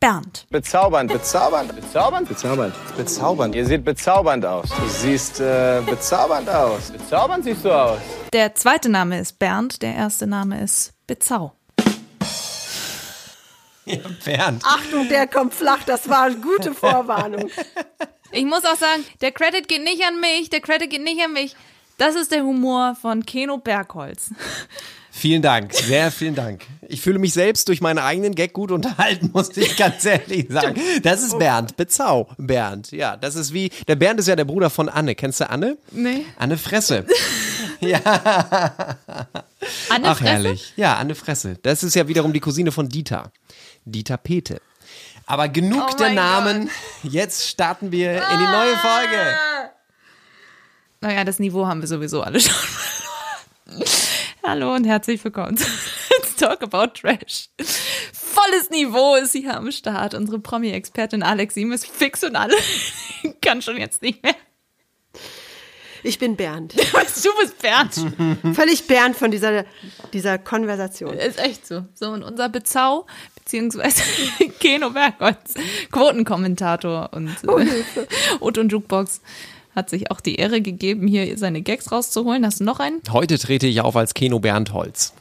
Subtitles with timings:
[0.00, 0.46] Bernd.
[0.50, 2.74] Bezaubernd, bezaubernd, bezaubernd, Bezaubernd.
[2.96, 3.54] bezaubernd.
[3.56, 4.68] Ihr seht bezaubernd aus.
[4.68, 6.92] Du siehst äh, bezaubernd aus.
[6.92, 7.98] Bezaubernd siehst du aus.
[8.32, 11.52] Der zweite Name ist Bernd, der erste Name ist Bezau.
[14.24, 14.62] Bernd.
[14.64, 15.82] Achtung, der kommt flach.
[15.84, 17.50] Das war eine gute Vorwarnung.
[18.30, 21.32] Ich muss auch sagen, der Credit geht nicht an mich, der Credit geht nicht an
[21.32, 21.56] mich.
[21.96, 24.30] Das ist der Humor von Keno Bergholz.
[25.18, 26.64] Vielen Dank, sehr vielen Dank.
[26.88, 30.80] Ich fühle mich selbst durch meinen eigenen Gag gut unterhalten, muss ich ganz ehrlich sagen.
[31.02, 32.92] Das ist Bernd, Bezau, Bernd.
[32.92, 35.16] Ja, das ist wie, der Bernd ist ja der Bruder von Anne.
[35.16, 35.76] Kennst du Anne?
[35.90, 36.24] Nee.
[36.38, 37.04] Anne Fresse.
[37.80, 38.04] Anne
[40.04, 40.24] Ach, Fresse?
[40.24, 40.72] herrlich.
[40.76, 41.58] Ja, Anne Fresse.
[41.62, 43.32] Das ist ja wiederum die Cousine von Dieter.
[43.84, 44.60] Dieter Pete.
[45.26, 46.70] Aber genug Oh der Namen.
[47.02, 49.36] Jetzt starten wir in die neue Folge.
[51.00, 52.54] Naja, das Niveau haben wir sowieso alle schon.
[54.48, 55.66] Hallo und herzlich willkommen zu
[56.08, 57.50] Let's Talk About Trash.
[58.14, 60.14] Volles Niveau ist hier am Start.
[60.14, 62.54] Unsere Promi-Expertin Alex Sim ist fix und alle.
[63.42, 64.34] Kann schon jetzt nicht mehr.
[66.02, 66.74] Ich bin Bernd.
[67.22, 68.54] Du bist Bernd.
[68.54, 69.66] Völlig Bernd von dieser,
[70.14, 71.12] dieser Konversation.
[71.18, 71.84] Ist echt so.
[71.92, 74.02] So, und unser Bezau, beziehungsweise
[74.60, 75.54] Keno Bergholz,
[75.90, 77.84] Quotenkommentator und äh,
[78.40, 79.20] Otto und Jukebox,
[79.78, 82.44] hat sich auch die Ehre gegeben, hier seine Gags rauszuholen.
[82.44, 83.00] Hast du noch einen?
[83.12, 85.14] Heute trete ich auf als Keno Bernd Holz.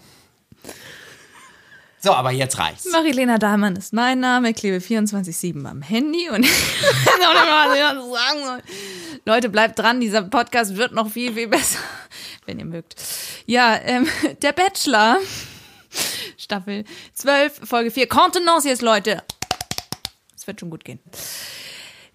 [1.99, 2.85] So, aber jetzt reicht's.
[2.91, 6.45] Marilena Dahlmann ist mein Name, klebe 24-7 am Handy und.
[9.25, 11.79] Leute, bleibt dran, dieser Podcast wird noch viel, viel besser,
[12.45, 12.95] wenn ihr mögt.
[13.45, 14.07] Ja, ähm,
[14.41, 15.17] der Bachelor,
[16.37, 16.83] Staffel
[17.13, 19.23] 12, Folge 4, Contenance jetzt, Leute.
[20.35, 20.99] Es wird schon gut gehen.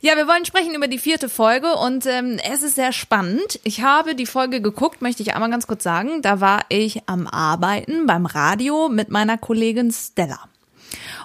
[0.05, 3.61] Ja, wir wollen sprechen über die vierte Folge und ähm, es ist sehr spannend.
[3.63, 6.23] Ich habe die Folge geguckt, möchte ich einmal ganz kurz sagen.
[6.23, 10.41] Da war ich am Arbeiten beim Radio mit meiner Kollegin Stella.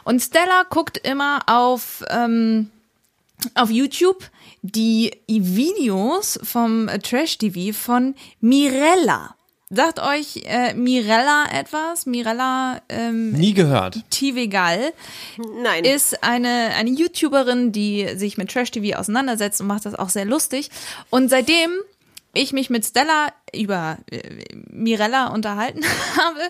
[0.04, 2.70] Und Stella guckt immer auf, ähm,
[3.56, 4.24] auf YouTube
[4.62, 9.37] die Videos vom Trash TV von Mirella.
[9.70, 12.06] Sagt euch äh, Mirella etwas?
[12.06, 14.00] Mirella ähm, Nie gehört.
[14.10, 14.94] Tivegal
[15.62, 15.84] Nein.
[15.84, 20.70] ist eine, eine YouTuberin, die sich mit Trash-TV auseinandersetzt und macht das auch sehr lustig.
[21.10, 21.72] Und seitdem
[22.34, 24.22] ich mich mit Stella über äh,
[24.70, 25.84] Mirella unterhalten
[26.18, 26.40] habe,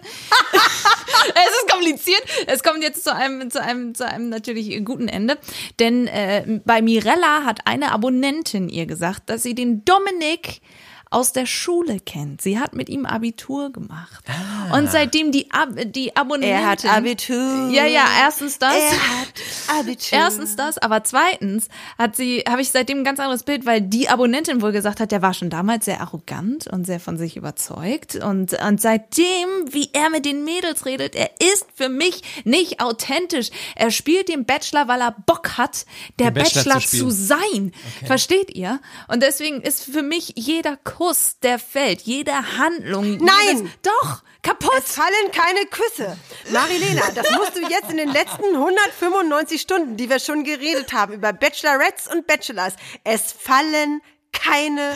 [1.29, 2.21] es ist kompliziert.
[2.45, 5.39] Es kommt jetzt zu einem, zu einem, zu einem natürlich guten Ende.
[5.79, 10.61] Denn äh, bei Mirella hat eine Abonnentin ihr gesagt, dass sie den Dominik
[11.09, 12.41] aus der Schule kennt.
[12.41, 14.25] Sie hat mit ihm Abitur gemacht.
[14.73, 16.49] Und seitdem die, Ab die Abonnentin...
[16.49, 17.69] er hat Abitur.
[17.71, 18.73] Ja, ja, erstens das.
[18.73, 20.17] Er hat Abitur.
[20.17, 24.09] Erstens das, aber zweitens hat sie, habe ich seitdem ein ganz anderes Bild, weil die
[24.09, 28.15] Abonnentin wohl gesagt hat, der war schon damals sehr arrogant und sehr von sich überzeugt
[28.15, 33.49] und, und seitdem, wie er mit den Mädels redet, er ist für mich nicht authentisch.
[33.75, 35.85] Er spielt den Bachelor, weil er Bock hat,
[36.19, 37.71] der Bachelor Bachelor, zu zu, sein.
[38.05, 38.79] Versteht ihr?
[39.07, 43.17] Und deswegen ist für mich jeder Kuss, der fällt, jede Handlung.
[43.17, 43.57] Nein!
[43.59, 44.23] Jedes, doch!
[44.41, 44.73] Kaputt!
[44.79, 46.17] Es fallen keine Küsse.
[46.49, 51.13] Marilena, das musst du jetzt in den letzten 195 Stunden, die wir schon geredet haben,
[51.13, 54.95] über Bachelorettes und Bachelors, es fallen keine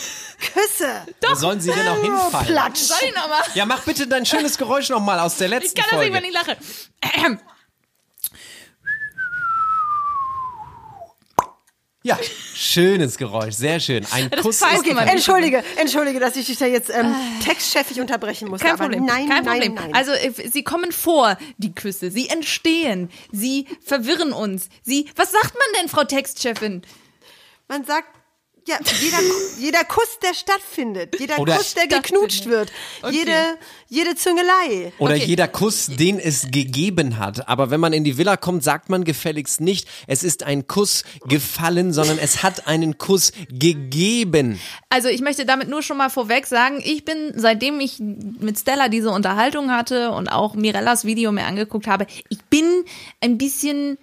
[0.53, 1.05] Küsse.
[1.21, 2.47] Wo sollen sie denn auch hinfallen?
[2.47, 2.79] Platsch.
[2.79, 3.43] Soll ich nochmal?
[3.53, 6.15] Ja, mach bitte dein schönes Geräusch nochmal aus der Ich letzten kann das nicht, Folge.
[6.15, 7.37] wenn ich lache.
[12.03, 12.17] Ja,
[12.55, 14.05] schönes Geräusch, sehr schön.
[14.11, 15.07] Ein Das Kuss jemand.
[15.11, 17.13] Entschuldige, entschuldige, dass ich dich da jetzt ähm,
[17.43, 18.65] textchefig unterbrechen musste.
[18.65, 19.05] Kein aber Problem.
[19.05, 19.73] nein, Kein nein, Problem.
[19.75, 19.93] nein.
[19.93, 22.09] Also äh, sie kommen vor, die Küsse.
[22.09, 23.11] Sie entstehen.
[23.31, 24.69] Sie verwirren uns.
[24.81, 25.09] Sie.
[25.15, 26.81] Was sagt man denn, Frau Textchefin?
[27.67, 28.07] Man sagt,
[28.67, 29.17] ja, jeder,
[29.59, 32.71] jeder Kuss, der stattfindet, jeder Oder- Kuss, der geknutscht wird,
[33.01, 33.15] Okay.
[33.15, 33.57] jede,
[33.89, 34.93] jede Züngelei.
[34.99, 35.25] Oder Okay.
[35.25, 37.47] jeder Kuss, den es gegeben hat.
[37.49, 41.03] Aber wenn man in die Villa kommt, sagt man gefälligst nicht, es ist ein Kuss
[41.27, 44.59] gefallen, sondern es hat einen Kuss gegeben.
[44.89, 48.89] Also ich möchte damit nur schon mal vorweg sagen, ich bin, seitdem ich mit Stella
[48.89, 52.83] diese Unterhaltung hatte und auch Mirellas Video mir angeguckt habe, ich bin
[53.21, 53.97] ein bisschen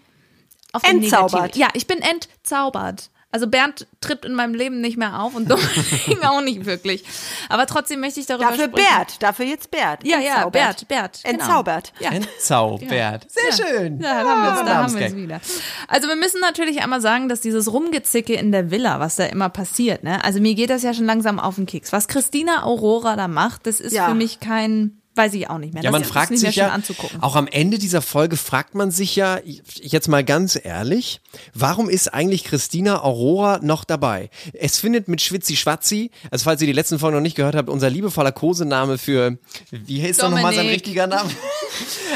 [0.73, 1.57] auf Entzaubert.
[1.57, 3.11] Ja, ich bin entzaubert.
[3.31, 7.05] Also Bernd tritt in meinem Leben nicht mehr auf und Dominik auch nicht wirklich.
[7.51, 8.87] Aber trotzdem möchte ich darüber Dafür sprechen.
[8.97, 10.03] Bert, dafür jetzt Bert.
[10.03, 10.49] Ja, ja.
[10.49, 11.21] Bert, Bert.
[11.25, 11.35] Genau.
[11.39, 11.93] Entzaubert.
[12.01, 12.11] Ja.
[12.11, 13.27] Entzaubert.
[13.31, 13.53] Sehr Ja.
[13.81, 14.01] schön.
[14.01, 15.41] Ja, da haben wir es, da haben wir es wieder.
[15.89, 19.51] Also wir müssen natürlich einmal sagen, dass dieses Rumgezicke in der Villa, was da immer
[19.51, 20.25] passiert, ne?
[20.25, 21.93] Also mir geht das ja schon langsam auf den Keks.
[21.93, 24.09] Was Christina Aurora da macht, das ist Ja.
[24.09, 25.83] für mich kein, weiß ich auch nicht mehr.
[25.83, 27.23] Ja, man das fragt ist nicht sich ja, anzugucken.
[27.23, 31.21] auch am Ende dieser Folge fragt man sich ja, jetzt mal ganz ehrlich,
[31.55, 34.31] warum ist eigentlich Christina Aurora noch dabei?
[34.55, 37.69] Es findet mit Schwitzi Schwatzi, also falls ihr die letzten Folgen noch nicht gehört habt,
[37.69, 39.39] unser liebevoller Kosename für,
[39.71, 41.31] wie heißt doch nochmal sein richtiger Name?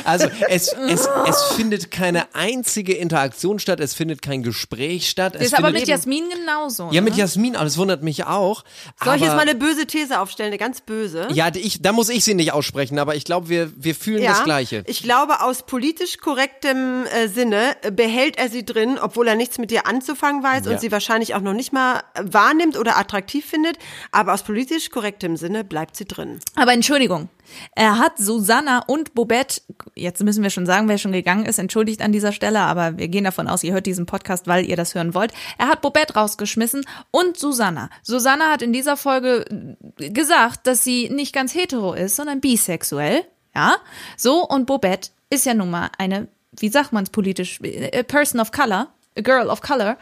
[0.05, 5.34] Also es, es, es findet keine einzige Interaktion statt, es findet kein Gespräch statt.
[5.34, 6.88] Das Es ist aber mit Jasmin genauso.
[6.90, 7.20] ja, mit ne?
[7.20, 8.64] Jasmin, aber das wundert mich auch.
[9.05, 11.28] Soll ich jetzt mal eine böse These aufstellen, eine ganz böse?
[11.32, 14.44] ja, ich, da muss ich sie nicht aussprechen, aber ich glaube, wir, wir fühlen das
[14.44, 14.82] Gleiche.
[14.86, 19.58] Ich glaube, aus politisch korrektem äh, Sinne äh, behält er sie drin, obwohl er nichts
[19.58, 20.72] mit ihr anzufangen weiß Ja.
[20.72, 23.78] und sie wahrscheinlich auch noch nicht mal äh, wahrnimmt oder attraktiv findet.
[24.10, 26.38] Aber aus politisch korrektem Sinne bleibt sie drin.
[26.56, 27.28] Aber Entschuldigung,
[27.75, 29.62] er hat Susanna und Bobette,
[29.94, 33.08] jetzt müssen wir schon sagen, wer schon gegangen ist, entschuldigt an dieser Stelle, aber wir
[33.08, 35.32] gehen davon aus, ihr hört diesen Podcast, weil ihr das hören wollt.
[35.58, 37.90] Er hat Bobette rausgeschmissen und Susanna.
[38.02, 43.25] Susanna hat in dieser Folge gesagt, dass sie nicht ganz hetero ist, sondern bisexuell.
[43.55, 43.76] Ja,
[44.16, 46.28] so und Bobette ist ja nun mal eine,
[46.58, 49.98] wie sagt man es politisch, a person of color, a girl of color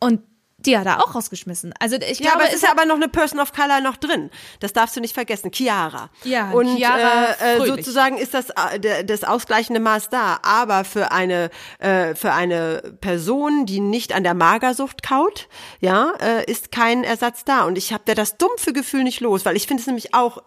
[0.00, 0.20] und
[0.66, 1.72] die hat er auch rausgeschmissen.
[1.78, 3.96] Also ich Ja, glaube, aber es ist ja aber noch eine Person of Color noch
[3.96, 4.30] drin.
[4.60, 5.50] Das darfst du nicht vergessen.
[5.52, 6.10] Chiara.
[6.24, 10.40] Ja, und Chiara äh, äh, sozusagen ist das äh, das ausgleichende Maß da.
[10.42, 15.48] Aber für eine äh, für eine Person, die nicht an der Magersucht kaut,
[15.80, 17.64] ja, äh, ist kein Ersatz da.
[17.64, 20.42] Und ich habe da das dumpfe Gefühl nicht los, weil ich finde es nämlich auch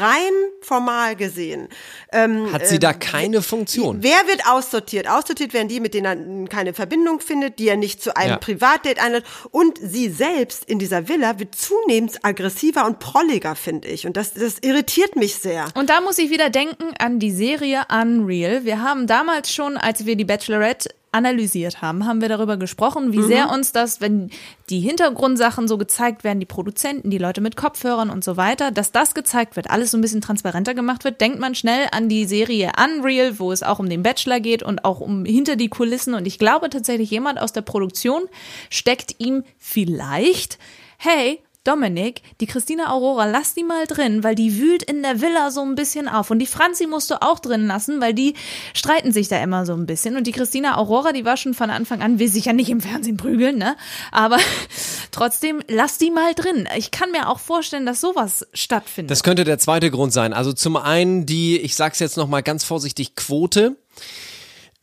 [0.00, 1.68] rein formal gesehen.
[2.12, 3.98] Ähm, Hat sie da keine Funktion?
[4.02, 5.08] Wer wird aussortiert?
[5.08, 8.36] Aussortiert werden die, mit denen er keine Verbindung findet, die er nicht zu einem Ja.
[8.38, 9.24] Privatdate einlädt.
[9.50, 14.06] Und sie selbst in dieser Villa wird zunehmend aggressiver und prolliger, finde ich.
[14.06, 15.66] Und das, das irritiert mich sehr.
[15.74, 18.64] Und da muss ich wieder denken an die Serie Unreal.
[18.64, 23.22] Wir haben damals schon, als wir die Bachelorette analysiert haben, haben wir darüber gesprochen, wie
[23.22, 24.30] sehr uns das, wenn
[24.68, 28.92] die Hintergrundsachen so gezeigt werden, die Produzenten, die Leute mit Kopfhörern und so weiter, dass
[28.92, 32.26] das gezeigt wird, alles so ein bisschen transparenter gemacht wird, denkt man schnell an die
[32.26, 36.14] Serie Unreal, wo es auch um den Bachelor geht und auch um hinter die Kulissen.
[36.14, 38.22] Und ich glaube tatsächlich, jemand aus der Produktion
[38.68, 40.58] steckt ihm vielleicht,
[40.98, 45.50] hey, Dominik, die Christina Aurora, lass die mal drin, weil die wühlt in der Villa
[45.50, 46.30] so ein bisschen auf.
[46.30, 48.34] Und die Franzi musst du auch drin lassen, weil die
[48.74, 50.16] streiten sich da immer so ein bisschen.
[50.16, 52.80] Und die Christina Aurora, die war schon von Anfang an, will sich ja nicht im
[52.80, 53.76] Fernsehen prügeln, ne?
[54.12, 54.38] Aber
[55.10, 56.68] trotzdem, lass die mal drin.
[56.76, 59.10] Ich kann mir auch vorstellen, dass sowas stattfindet.
[59.10, 60.32] Das könnte der zweite Grund sein.
[60.32, 63.76] Also zum einen die, ich sag's jetzt noch mal ganz vorsichtig, Quote,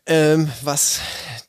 [0.06, 1.00] ähm, was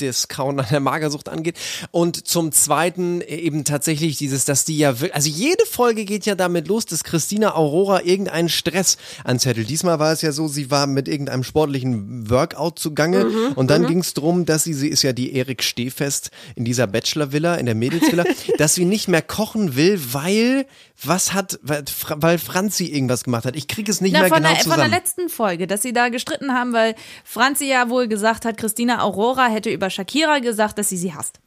[0.06, 1.56] das Kauen an der Magersucht angeht.
[1.90, 6.34] Und zum zweiten eben tatsächlich dieses, dass die ja, wirklich- also jede Folge geht ja
[6.34, 9.68] damit los, dass Christina Aurora irgendeinen Stress anzettelt.
[9.70, 13.98] Diesmal war es ja so, sie war mit irgendeinem sportlichen Workout zugange und dann ging
[14.00, 17.74] es darum, dass sie, sie ist ja die Erik Stehfest in dieser Bachelor-Villa, in der
[17.74, 18.24] Mädelsvilla,
[18.58, 20.66] dass sie nicht mehr kochen will, weil,
[21.02, 21.84] was hat, weil,
[22.16, 23.56] weil Franzi irgendwas gemacht hat.
[23.56, 24.90] Ich kriege es nicht Na, mehr genau der, von der zusammen.
[24.90, 29.46] letzten Folge, dass sie da gestritten haben, weil Franzi ja wohl gesagt hat, Christina Aurora
[29.46, 31.40] hätte über Shakira gesagt, dass sie sie hasst.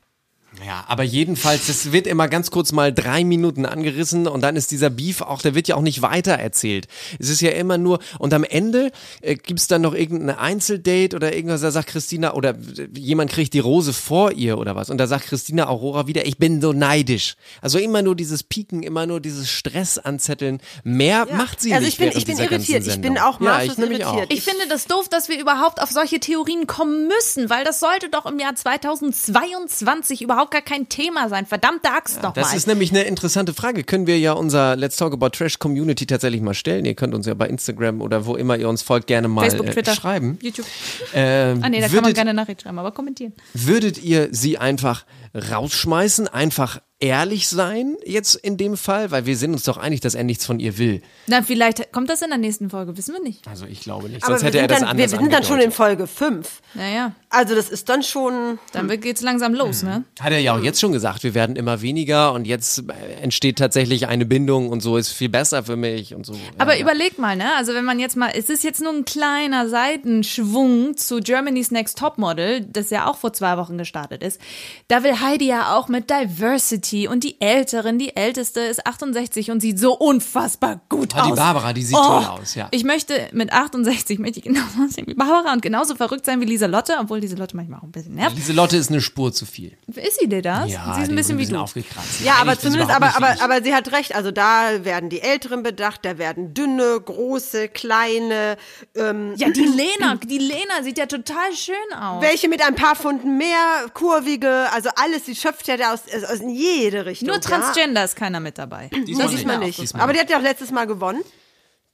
[0.66, 4.72] Ja, aber jedenfalls, das wird immer ganz kurz mal drei Minuten angerissen und dann ist
[4.72, 6.88] dieser Beef auch, der wird ja auch nicht weiter erzählt.
[7.20, 11.36] Es ist ja immer nur, und am Ende äh, gibt's dann noch irgendein Einzeldate oder
[11.36, 12.56] irgendwas, da sagt Christina, oder
[12.96, 16.38] jemand kriegt die Rose vor ihr oder was, und da sagt Christina Aurora wieder, ich
[16.38, 17.36] bin so neidisch.
[17.62, 20.60] Also immer nur dieses Pieken, immer nur dieses Stress anzetteln.
[20.84, 22.88] Mehr macht sie also nicht ich bin, ich bin irritiert.
[22.88, 24.28] Ich bin auch ja, maßlos ich nämlich irritiert.
[24.28, 24.36] Auch.
[24.36, 28.10] Ich finde das doof, dass wir überhaupt auf solche Theorien kommen müssen, weil das sollte
[28.10, 31.46] doch im Jahr 2022 überhaupt gar kein Thema sein.
[31.46, 32.58] Verdammte Axt doch Das mal.
[32.58, 33.84] ist nämlich eine interessante Frage.
[33.84, 36.86] Können wir ja unser Let's Talk About Trash Community tatsächlich mal stellen.
[36.86, 39.68] Ihr könnt uns ja bei Instagram oder wo immer ihr uns folgt gerne mal Facebook,
[39.68, 40.38] äh, Twitter, schreiben.
[40.42, 40.66] YouTube.
[41.14, 43.34] Ähm, Ah nee, da kann würdet, man keine Nachricht schreiben, aber kommentieren.
[43.54, 45.06] würdet ihr sie einfach
[45.38, 49.12] rausschmeißen, einfach ehrlich sein jetzt in dem Fall?
[49.12, 51.02] Weil wir sind uns doch einig, dass er nichts von ihr will.
[51.28, 53.48] Na, vielleicht kommt das in der nächsten Folge, wissen wir nicht.
[53.48, 54.24] Also ich glaube nicht.
[54.24, 55.72] Aber Sonst wir hätte er sind, das dann, anders wir sind dann schon in.
[55.72, 56.62] Folge 5.
[56.74, 58.58] Naja, Also das ist dann schon.
[58.72, 60.06] dann wird geht's langsam los, ne?
[60.20, 63.60] Hat er ja auch jetzt schon gesagt, wir werden immer weniger und jetzt äh, entsteht
[63.60, 66.34] tatsächlich eine Bindung und so ist viel besser für mich und so.
[66.58, 66.82] Aber ja.
[66.82, 67.56] überleg mal, ne?
[67.58, 72.00] Also wenn man jetzt mal, es ist jetzt nur ein kleiner Seitenschwung zu Germany's Next
[72.00, 74.42] Topmodel, das ja auch vor zwei Wochen gestartet ist.
[74.88, 79.60] Da will Heidi ja auch mit Diversity und die Älteren, die Älteste ist 68 und
[79.60, 81.28] sieht so unfassbar gut Ah, aus.
[81.28, 82.68] die Barbara, die sieht Oh, toll aus, ja.
[82.72, 86.46] Ich möchte mit 68 möchte ich genauso aussehen wie Barbara und genauso verrückt sein wie
[86.46, 88.36] Lieselotte, obwohl Lieselotte manchmal auch ein bisschen nervt.
[88.36, 89.78] Lieselotte ist eine Spur zu viel.
[89.88, 90.72] Ist sie dir das?
[90.72, 91.58] Ja, sie ist ein bisschen wie du.
[91.58, 92.22] aufgekratzt.
[92.24, 94.16] Ja, Nein, aber zumindest, aber, aber, aber sie hat recht.
[94.16, 98.58] Also da werden die Älteren bedacht, da werden dünne, große, kleine,
[98.96, 99.62] ähm, Ja, die
[100.00, 102.22] Lena, die Lena sieht ja total schön aus.
[102.22, 103.58] welche mit ein paar Pfunden mehr,
[103.94, 107.28] kurvige, also alles, die schöpft ja da aus, aus, aus in jede Richtung.
[107.28, 107.42] Nur ja.
[107.42, 108.90] Transgender ist keiner mit dabei.
[109.08, 109.80] Diesmal Das sieht man nicht.
[109.80, 111.24] Diesmal Aber die hat ja auch letztes Mal gewonnen.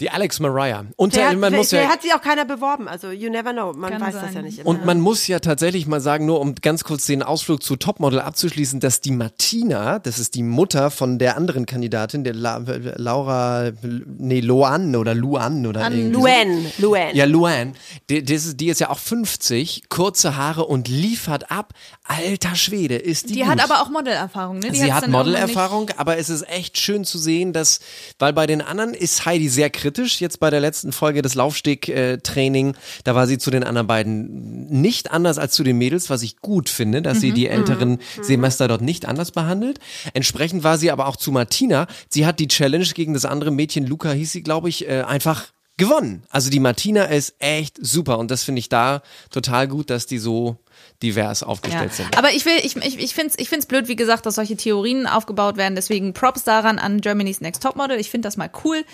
[0.01, 0.85] Die Alex Mariah.
[0.95, 2.87] Und Der, äh, hat, man muss der ja hat sich auch keiner beworben.
[2.87, 3.73] Also you never know.
[3.73, 4.33] Man weiß das sein.
[4.33, 4.67] ja nicht immer.
[4.67, 8.19] Und man muss ja tatsächlich mal sagen, nur um ganz kurz den Ausflug zu Topmodel
[8.19, 12.57] abzuschließen, dass die Martina, das ist die Mutter von der anderen Kandidatin, der La
[12.95, 16.19] Laura, nee, Loan oder Luan oder irgendwie so.
[16.19, 17.15] Luan, Luan.
[17.15, 17.73] Ja, Luan,
[18.09, 21.73] die, die, ist, die ist ja auch 50, kurze Haare und liefert ab.
[22.05, 23.49] Alter Schwede, ist die Die gut.
[23.49, 24.71] hat aber auch Modelerfahrung, ne?
[24.71, 27.79] Die Sie hat Modelerfahrung, aber es ist echt schön zu sehen, dass,
[28.19, 30.21] weil bei den anderen ist Heidi sehr kritisch.
[30.21, 35.11] Jetzt bei der letzten Folge des Laufsteg-Training, da war sie zu den anderen beiden nicht
[35.11, 38.81] anders als zu den Mädels, was ich gut finde, dass sie die älteren Semester dort
[38.81, 39.79] nicht anders behandelt.
[40.13, 41.87] Entsprechend war sie aber auch zu Martina.
[42.09, 45.47] Sie hat die Challenge gegen das andere Mädchen, Luca hieß sie, glaube ich, äh, einfach
[45.77, 46.23] gewonnen.
[46.29, 50.19] Also die Martina ist echt super und das finde ich da total gut, dass die
[50.19, 50.57] so
[51.01, 52.03] divers aufgestellt Ja.
[52.05, 52.17] sind.
[52.17, 54.55] Aber ich will, ich, ich, ich finde es ich find's blöd, wie gesagt, dass solche
[54.55, 55.75] Theorien aufgebaut werden.
[55.75, 57.99] Deswegen Props daran an Germany's Next Topmodel.
[57.99, 58.85] Ich finde das mal cool.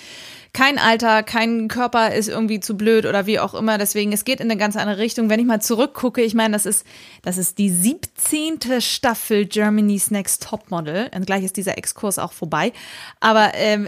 [0.53, 3.77] Kein Alter, kein Körper ist irgendwie zu blöd oder wie auch immer.
[3.77, 5.29] Deswegen, es geht in eine ganz andere Richtung.
[5.29, 6.85] Wenn ich mal zurückgucke, ich meine, das ist,
[7.21, 8.81] das ist die 17.
[8.81, 11.11] Staffel Germany's Next Topmodel.
[11.15, 12.73] Und gleich ist dieser Exkurs auch vorbei.
[13.19, 13.87] Aber ähm,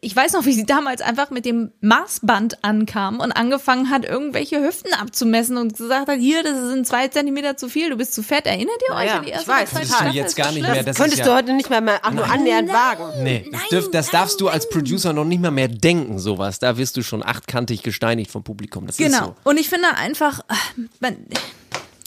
[0.00, 4.62] ich weiß noch, wie sie damals einfach mit dem Maßband ankam und angefangen hat, irgendwelche
[4.62, 8.22] Hüften abzumessen und gesagt hat, hier, das sind zwei Zentimeter zu viel, du bist zu
[8.22, 8.46] fett.
[8.46, 10.14] Erinnert ihr euch ja, an die ich erste weiß, oder zweite das du Staffel?
[10.14, 10.82] jetzt Ist gar das nicht mehr.
[10.82, 13.22] Das Könntest ist du ja, heute nicht mehr, mal auch nur annähernd wagen.
[13.22, 16.58] Nee, das, dürf, das darfst du als Producer noch nicht mal mehr denken, sowas.
[16.58, 18.86] Da wirst du schon achtkantig gesteinigt vom Publikum.
[18.86, 19.26] Das ist Genau.
[19.26, 19.34] so.
[19.44, 21.16] Und ich finde einfach, ach, man,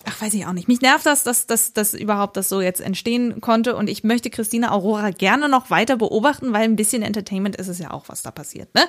[0.06, 0.68] ach, weiß ich auch nicht.
[0.68, 3.76] Mich nervt das, dass, dass, dass überhaupt das so jetzt entstehen konnte.
[3.76, 7.80] Und ich möchte Christina Aurora gerne noch weiter beobachten, weil ein bisschen Entertainment ist es
[7.80, 8.74] ja auch, was da passiert.
[8.76, 8.84] Ne?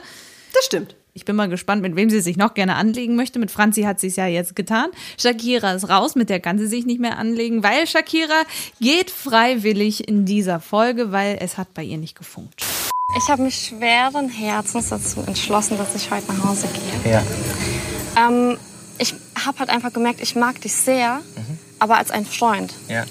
[0.54, 0.96] Das stimmt.
[1.14, 3.38] Ich bin mal gespannt, mit wem sie sich noch gerne anlegen möchte.
[3.38, 4.88] Mit Franzi hat sie es ja jetzt getan.
[5.18, 8.42] Shakira ist raus, mit der kann sie sich nicht mehr anlegen, weil Shakira
[8.80, 12.64] geht freiwillig in dieser Folge, weil es hat bei ihr nicht gefunkt.
[13.16, 16.66] Ich habe mich schweren Herzens dazu entschlossen, dass ich heute nach Hause
[17.02, 17.12] gehe.
[17.12, 17.22] Ja.
[18.16, 18.56] Ähm,
[18.98, 19.14] ich
[19.44, 21.20] habe halt einfach gemerkt, ich mag dich sehr,
[21.78, 22.72] aber als ein Freund.
[22.88, 23.04] Ja.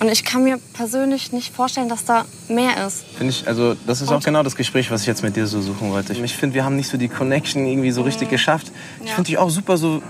[0.00, 3.04] Und ich kann mir persönlich nicht vorstellen, dass da mehr ist.
[3.16, 5.60] Finde ich, also das ist auch genau das Gespräch, was ich jetzt mit dir so
[5.60, 6.12] suchen wollte.
[6.12, 8.72] Ich finde, wir haben nicht so die Connection irgendwie so richtig geschafft.
[9.02, 9.14] Ich Ja.
[9.14, 10.02] finde dich auch super so,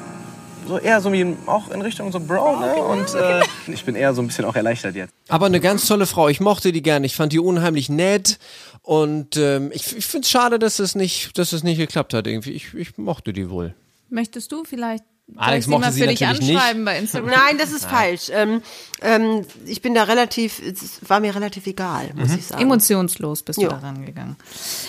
[0.66, 2.74] so eher so wie auch in Richtung so Bro, ne?
[2.74, 3.42] Und äh,
[3.72, 5.12] ich bin eher so ein bisschen auch erleichtert jetzt.
[5.28, 6.28] Aber eine ganz tolle Frau.
[6.28, 7.04] Ich mochte die gern.
[7.04, 8.38] Ich fand die unheimlich nett.
[8.82, 12.26] Und ähm, ich, ich finde es schade, dass es nicht, dass es nicht geklappt hat.
[12.26, 12.52] Irgendwie.
[12.52, 13.74] Ich, ich mochte die wohl.
[14.10, 15.04] Möchtest du vielleicht
[15.36, 16.56] Alex mochte sie für dich natürlich nicht.
[16.56, 17.30] anschreiben bei Instagram?
[17.30, 18.28] Nein, das ist falsch.
[18.30, 18.60] Ähm,
[19.00, 22.60] ähm, ich bin da relativ, es war mir relativ egal, muss ich sagen.
[22.60, 23.68] Emotionslos bist Ja.
[23.68, 24.36] du da rangegangen.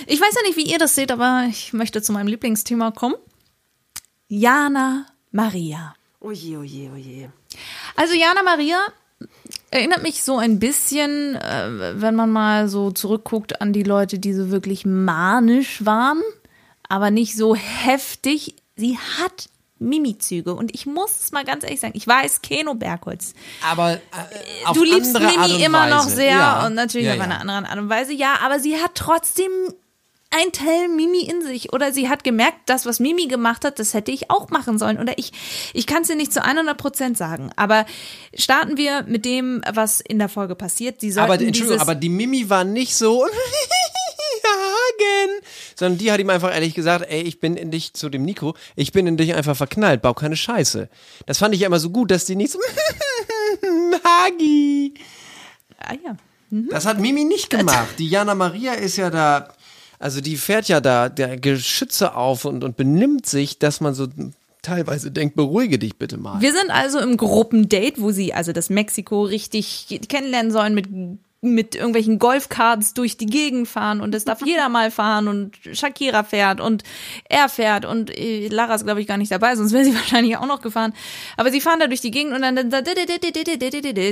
[0.07, 3.15] Ich weiß ja nicht, wie ihr das seht, aber ich möchte zu meinem Lieblingsthema kommen.
[4.27, 5.95] Jana Maria.
[6.21, 7.29] Oje, oje, oje.
[7.97, 8.77] Also Jana Maria
[9.71, 14.33] erinnert mich so ein bisschen, äh, wenn man mal so zurückguckt an die Leute, die
[14.33, 16.21] so wirklich manisch waren,
[16.87, 18.55] aber nicht so heftig.
[18.75, 19.49] Sie hat
[19.79, 23.33] Mimizüge und ich muss es mal ganz ehrlich sagen, ich weiß, Keno Bergholz,
[23.69, 23.97] Aber äh,
[24.65, 26.65] auf du liebst Mimi immer noch sehr Ja.
[26.67, 27.23] und natürlich ja, auf ja.
[27.23, 29.51] eine andere Art und Weise, ja, aber sie hat trotzdem
[30.33, 33.93] ein Teil Mimi in sich oder sie hat gemerkt, das, was Mimi gemacht hat, das
[33.93, 35.31] hätte ich auch machen sollen oder ich,
[35.73, 37.85] ich kann es dir nicht zu 100 Prozent sagen, aber
[38.35, 41.01] starten wir mit dem, was in der Folge passiert.
[41.01, 43.25] Sie Aber, Entschuldigung, aber die Mimi war nicht so
[44.45, 45.41] Hagen,
[45.75, 48.55] sondern die hat ihm einfach ehrlich gesagt, ey, ich bin in dich zu dem Nico,
[48.75, 50.89] ich bin in dich einfach verknallt, bau keine Scheiße.
[51.25, 52.59] Das fand ich ja immer so gut, dass die nicht so
[54.03, 54.93] Hagi.
[55.77, 56.17] ah, ja.
[56.69, 57.95] Das hat Mimi nicht gemacht.
[57.97, 59.53] Die Jana Maria ist ja da,
[60.03, 64.07] also die fährt ja da der Geschütze auf und, und benimmt sich, dass man so
[64.61, 66.41] teilweise denkt, beruhige dich bitte mal.
[66.41, 70.87] Wir sind also im Gruppendate, wo sie also das Mexiko richtig kennenlernen sollen mit
[71.43, 76.23] mit irgendwelchen Golfkarts durch die Gegend fahren und es darf jeder mal fahren und Shakira
[76.23, 76.83] fährt und
[77.29, 80.37] er fährt und äh, Lara ist glaube ich gar nicht dabei, sonst wäre sie wahrscheinlich
[80.37, 80.93] auch noch gefahren.
[81.37, 82.55] Aber sie fahren da durch die Gegend und dann,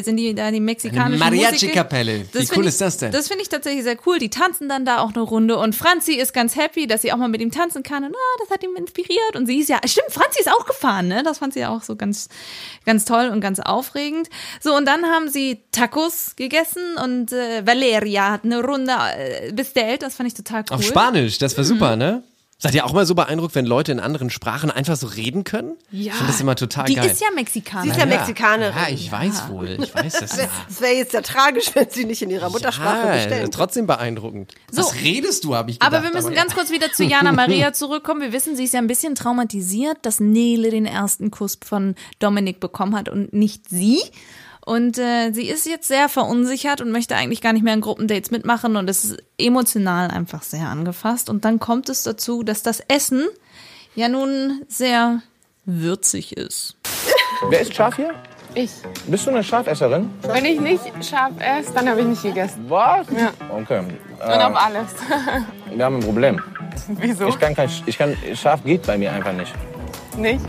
[0.03, 1.19] sind die da die mexikanischen.
[1.19, 2.25] Mariachi-Kapelle.
[2.31, 3.11] Wie Das cool ist das denn?
[3.11, 4.19] Das finde ich tatsächlich sehr cool.
[4.19, 7.17] Die tanzen dann da auch eine Runde und Franzi ist ganz happy, dass sie auch
[7.17, 9.79] mal mit ihm tanzen kann und ah, das hat ihm inspiriert und sie ist ja,
[9.85, 11.23] stimmt, Franzi ist auch gefahren, ne?
[11.23, 12.29] Das fand sie auch so ganz,
[12.85, 14.29] ganz toll und ganz aufregend.
[14.59, 19.51] So und dann haben sie Tacos gegessen und und äh, Valeria hatten eine Runde äh,
[19.51, 20.01] bestellt.
[20.01, 20.77] Das fand ich total cool.
[20.77, 22.23] Auf Spanisch, das war super, ne?
[22.57, 25.77] Seid ihr auch mal so beeindruckt, wenn Leute in anderen Sprachen einfach so reden können?
[25.89, 26.11] Ja.
[26.11, 27.07] Ich finde das immer total Die geil.
[27.09, 27.91] ist ja Mexikanerin.
[27.91, 28.75] Sie ist ja Mexikanerin.
[28.75, 29.79] Ja, ich weiß wohl.
[29.81, 30.47] Ich weiß das ja.
[30.69, 33.49] Es wäre jetzt ja tragisch, wenn sie nicht in ihrer Muttersprache Ja, bestellen.
[33.51, 34.53] trotzdem beeindruckend.
[34.69, 34.83] So.
[34.83, 35.91] Was redest du, habe ich gedacht.
[35.91, 36.39] Aber wir müssen ja.
[36.39, 38.21] ganz kurz wieder zu Jana Maria zurückkommen.
[38.21, 42.59] Wir wissen, sie ist ja ein bisschen traumatisiert, dass Nele den ersten Kuss von Dominik
[42.59, 44.01] bekommen hat und nicht sie.
[44.65, 48.29] Und äh, sie ist jetzt sehr verunsichert und möchte eigentlich gar nicht mehr an Gruppendates
[48.31, 51.29] mitmachen und ist emotional einfach sehr angefasst.
[51.29, 53.27] Und dann kommt es dazu, dass das Essen
[53.95, 55.21] ja nun sehr
[55.65, 56.75] würzig ist.
[57.49, 58.13] Wer ist scharf hier?
[58.53, 58.69] Ich.
[59.07, 60.09] Bist du eine Schafesserin?
[60.23, 62.65] Wenn ich nicht scharf esse, dann habe ich nicht gegessen.
[62.67, 63.07] Was?
[63.09, 63.31] Ja.
[63.49, 63.79] Okay.
[63.79, 64.87] Und Äh, auf alles.
[65.73, 66.39] wir haben ein Problem.
[66.87, 67.27] Wieso?
[67.29, 69.53] Ich kann kein, ich kann, scharf geht bei mir einfach nicht.
[70.17, 70.45] Nicht?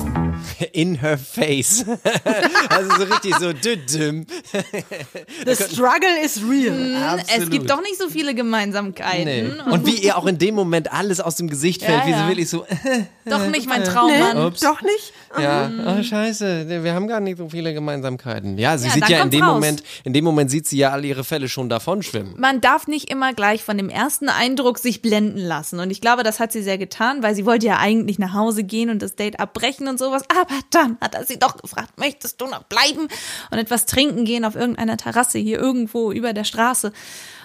[0.73, 1.85] In her face.
[2.69, 4.27] also so richtig so düdüm.
[5.47, 7.21] The struggle is real.
[7.35, 9.25] Es gibt doch nicht so viele Gemeinsamkeiten.
[9.25, 9.71] Nee.
[9.73, 12.23] Und wie ihr auch in dem Moment alles aus dem Gesicht fällt, Ja, wie ja.
[12.23, 12.67] so wirklich so,
[13.25, 14.37] Doch nicht mein Traummann.
[14.47, 14.61] Ups.
[14.61, 15.13] Doch nicht?
[15.41, 18.59] Ja, oh, scheiße, wir haben gar nicht so viele Gemeinsamkeiten.
[18.59, 19.55] Ja, sie Ja, sieht ja in dem raus.
[19.55, 22.35] Moment, in dem Moment sieht sie ja all ihre Fälle schon davon schwimmen.
[22.39, 25.81] man darf nicht immer gleich von dem ersten Eindruck sich blenden lassen.
[25.81, 28.65] Und ich glaube, das hat sie sehr getan, weil sie wollte ja eigentlich nach Hause
[28.65, 30.23] gehen und das Date abbrechen und sowas.
[30.29, 33.09] Aber dann hat er sie doch gefragt, möchtest du noch bleiben
[33.51, 36.93] und etwas trinken gehen auf irgendeiner Terrasse hier irgendwo über der Straße?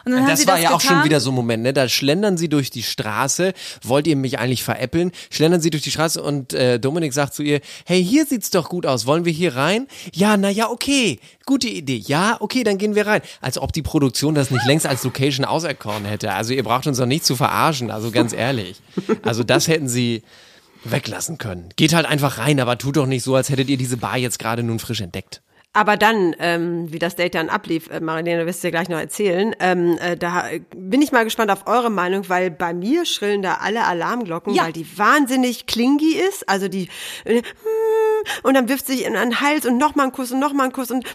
[0.05, 0.97] Und dann Das sie war das ja auch getan.
[0.97, 1.73] schon wieder so ein Moment, ne?
[1.73, 3.53] Da schlendern sie durch die Straße.
[3.83, 5.11] Wollt ihr mich eigentlich veräppeln?
[5.29, 8.69] Schlendern sie durch die Straße und äh, Dominik sagt zu ihr, hey, hier sieht's doch
[8.69, 9.05] gut aus.
[9.05, 9.87] Wollen wir hier rein?
[10.13, 11.19] Ja, na ja, okay.
[11.45, 11.97] Gute Idee.
[12.05, 13.21] Ja, okay, dann gehen wir rein.
[13.41, 16.33] Als ob die Produktion das nicht längst als Location auserkoren hätte.
[16.33, 17.91] Also ihr braucht uns doch nicht zu verarschen.
[17.91, 18.81] Also ganz ehrlich.
[19.23, 20.23] Also das hätten sie
[20.83, 21.69] weglassen können.
[21.75, 24.39] Geht halt einfach rein, aber tut doch nicht so, als hättet ihr diese Bar jetzt
[24.39, 25.41] gerade nun frisch entdeckt.
[25.77, 28.97] Aber dann, ähm, wie das Date dann ablief, äh, Marilene, wirst du dir gleich noch
[28.97, 33.05] erzählen, ähm, äh, da äh, bin ich mal gespannt auf eure Meinung, weil bei mir
[33.05, 34.63] schrillen da alle Alarmglocken, Ja.
[34.65, 36.89] weil die wahnsinnig klingy ist, also die
[37.25, 37.43] äh,
[38.41, 40.89] und dann wirft sich in einen Hals und nochmal einen Kuss und nochmal einen Kuss
[40.89, 41.05] und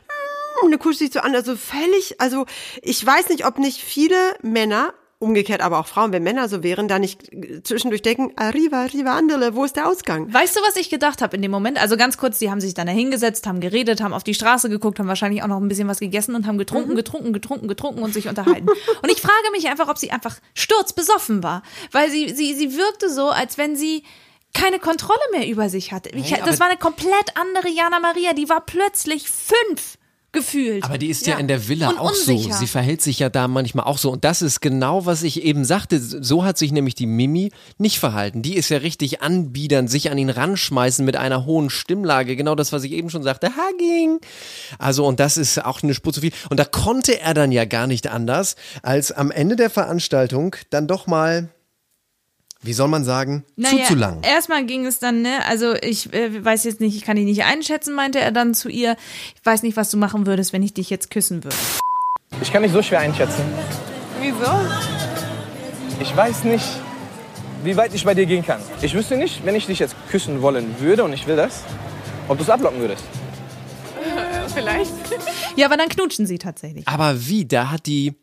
[0.62, 2.47] und dann kuscht sich so an, also völlig, also
[2.83, 6.88] ich weiß nicht, ob nicht viele Männer Umgekehrt aber auch Frauen, wenn Männer so wären,
[6.88, 10.33] da nicht äh, zwischendurch denken, arriva, arriva, andele, wo ist der Ausgang?
[10.35, 11.81] Weißt du, was ich gedacht habe in dem Moment?
[11.81, 14.69] Also ganz kurz, die haben sich dann da hingesetzt, haben geredet, haben auf die Straße
[14.69, 18.02] geguckt, haben wahrscheinlich auch noch ein bisschen was gegessen und haben getrunken, getrunken, getrunken, getrunken
[18.02, 18.69] und sich unterhalten.
[18.69, 21.62] und ich frage mich einfach, ob sie einfach sturzbesoffen war,
[21.93, 24.02] weil sie sie sie wirkte so, als wenn sie
[24.54, 26.11] keine Kontrolle mehr über sich hatte.
[26.11, 29.99] Ich, Nee, das war eine komplett andere Jana Maria, die war plötzlich fünf
[30.32, 30.84] gefühlt.
[30.84, 32.32] Aber die ist ja, in der Villa Und auch so.
[32.32, 32.54] unsicher.
[32.54, 34.10] Sie verhält sich ja da manchmal auch so.
[34.10, 36.00] Und das ist genau, was ich eben sagte.
[36.00, 38.42] So hat sich nämlich die Mimi nicht verhalten.
[38.42, 42.34] Die ist ja richtig anbiedern, sich an ihn ranschmeißen mit einer hohen Stimmlage.
[42.36, 43.50] Genau das, was ich eben schon sagte.
[43.50, 44.18] Hugging.
[44.78, 46.32] Also, und das ist auch eine Spur zu viel.
[46.50, 50.86] Und da konnte er dann ja gar nicht anders, als am Ende der Veranstaltung dann
[50.86, 51.49] doch mal,
[52.63, 54.23] wie soll man sagen, Naja, zuzulangen.
[54.23, 57.45] Erstmal ging es dann, ne, also ich äh, weiß jetzt nicht, ich kann dich nicht
[57.45, 58.97] einschätzen, meinte er dann zu ihr.
[59.35, 61.57] Ich weiß nicht, was du machen würdest, wenn ich dich jetzt küssen würde.
[62.41, 63.43] Ich kann nicht so schwer einschätzen.
[64.21, 64.51] Wieso?
[66.01, 66.65] Ich weiß nicht,
[67.65, 68.61] wie weit ich bei dir gehen kann.
[68.81, 71.63] Ich wüsste nicht, wenn ich dich jetzt küssen wollen würde und ich will das,
[72.29, 73.05] ob du es ablocken würdest.
[74.55, 74.93] Vielleicht.
[75.57, 76.87] Ja, aber dann knutschen sie tatsächlich.
[76.87, 78.15] Aber wie, da hat die,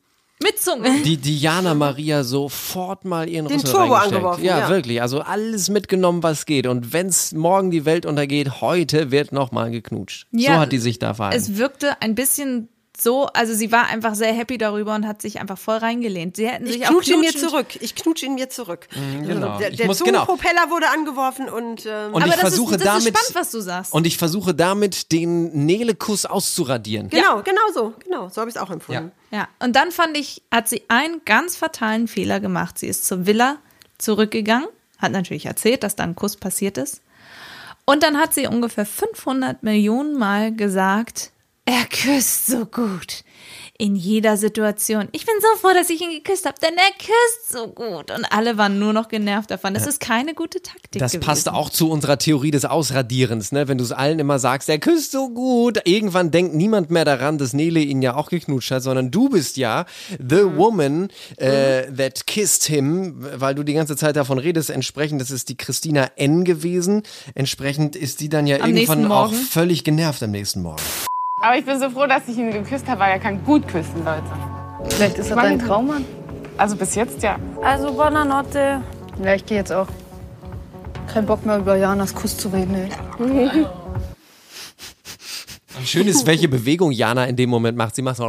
[0.42, 1.02] Mit Zunge.
[1.04, 4.70] die Diana Maria sofort mal ihren Den Rüssel Turbo angeworfen, Ja, ja.
[4.70, 5.02] wirklich.
[5.02, 6.66] Also alles mitgenommen, was geht.
[6.66, 10.28] Und wenn's morgen die Welt untergeht, heute wird noch mal geknutscht.
[10.32, 11.38] Ja, so hat die sich da verhalten.
[11.38, 12.70] Es wirkte ein bisschen
[13.02, 16.36] so, also sie war einfach sehr happy darüber und hat sich einfach voll reingelehnt.
[16.36, 17.68] Sie hätten Ich sich auch knutsche ihn mir knutschen- zurück.
[17.82, 18.88] Ich knutsche ihn mir zurück.
[19.26, 19.58] genau.
[19.58, 20.26] Der, der muss- genau.
[20.26, 23.36] Zungenpropeller wurde angeworfen und, ähm, Und Aber ich das versuche ist, das damit ist spannend,
[23.36, 23.94] was du sagst.
[23.94, 27.10] und ich versuche damit den Nele-Kuss auszuradieren.
[27.10, 29.12] genau, genau so, genau, so habe ich es auch empfunden.
[29.32, 32.80] Ja, und dann fand ich, hat sie einen ganz fatalen Fehler gemacht.
[32.80, 33.58] Sie ist zur Villa
[33.98, 37.02] zurückgegangen, hat natürlich erzählt, dass da ein Kuss passiert ist.
[37.86, 41.32] Und dann hat sie ungefähr 500 Millionen Mal gesagt,
[41.70, 43.24] er küsst so gut.
[43.82, 45.08] In jeder Situation.
[45.14, 48.12] Ich bin so froh, dass ich ihn geküsst habe, denn er küsst so gut.
[48.12, 49.74] Und alle waren nur noch genervt davon.
[49.74, 51.26] Das ist keine gute Taktik Das gewesen.
[51.26, 53.70] passt auch zu unserer Theorie des Ausradierens, ne?
[53.70, 55.80] Wenn du es allen immer sagst, er küsst so gut.
[55.86, 59.56] Irgendwann denkt niemand mehr daran, dass Nele ihn ja auch geknutscht hat, sondern du bist
[59.56, 60.58] ja the Mhm.
[60.58, 64.72] woman äh, that kissed him, weil du die ganze Zeit davon redest.
[64.72, 67.04] Entsprechend, das ist die Christina N gewesen.
[67.34, 70.84] Entsprechend ist die dann ja Am irgendwann auch völlig genervt am nächsten Morgen.
[71.42, 74.04] Aber ich bin so froh, dass ich ihn geküsst habe, weil er kann gut küssen,
[74.04, 74.24] Leute.
[74.96, 76.06] Vielleicht ist er dein Traummann.
[76.58, 77.38] Also bis jetzt ja.
[77.64, 78.82] Also, Buonanotte.
[79.24, 79.88] Ja, ich gehe jetzt auch.
[81.12, 83.66] Kein Bock mehr über Janas Kuss zu reden, ey.
[85.86, 87.96] Schön ist, welche Bewegung Jana in dem Moment macht.
[87.96, 88.26] Sie macht so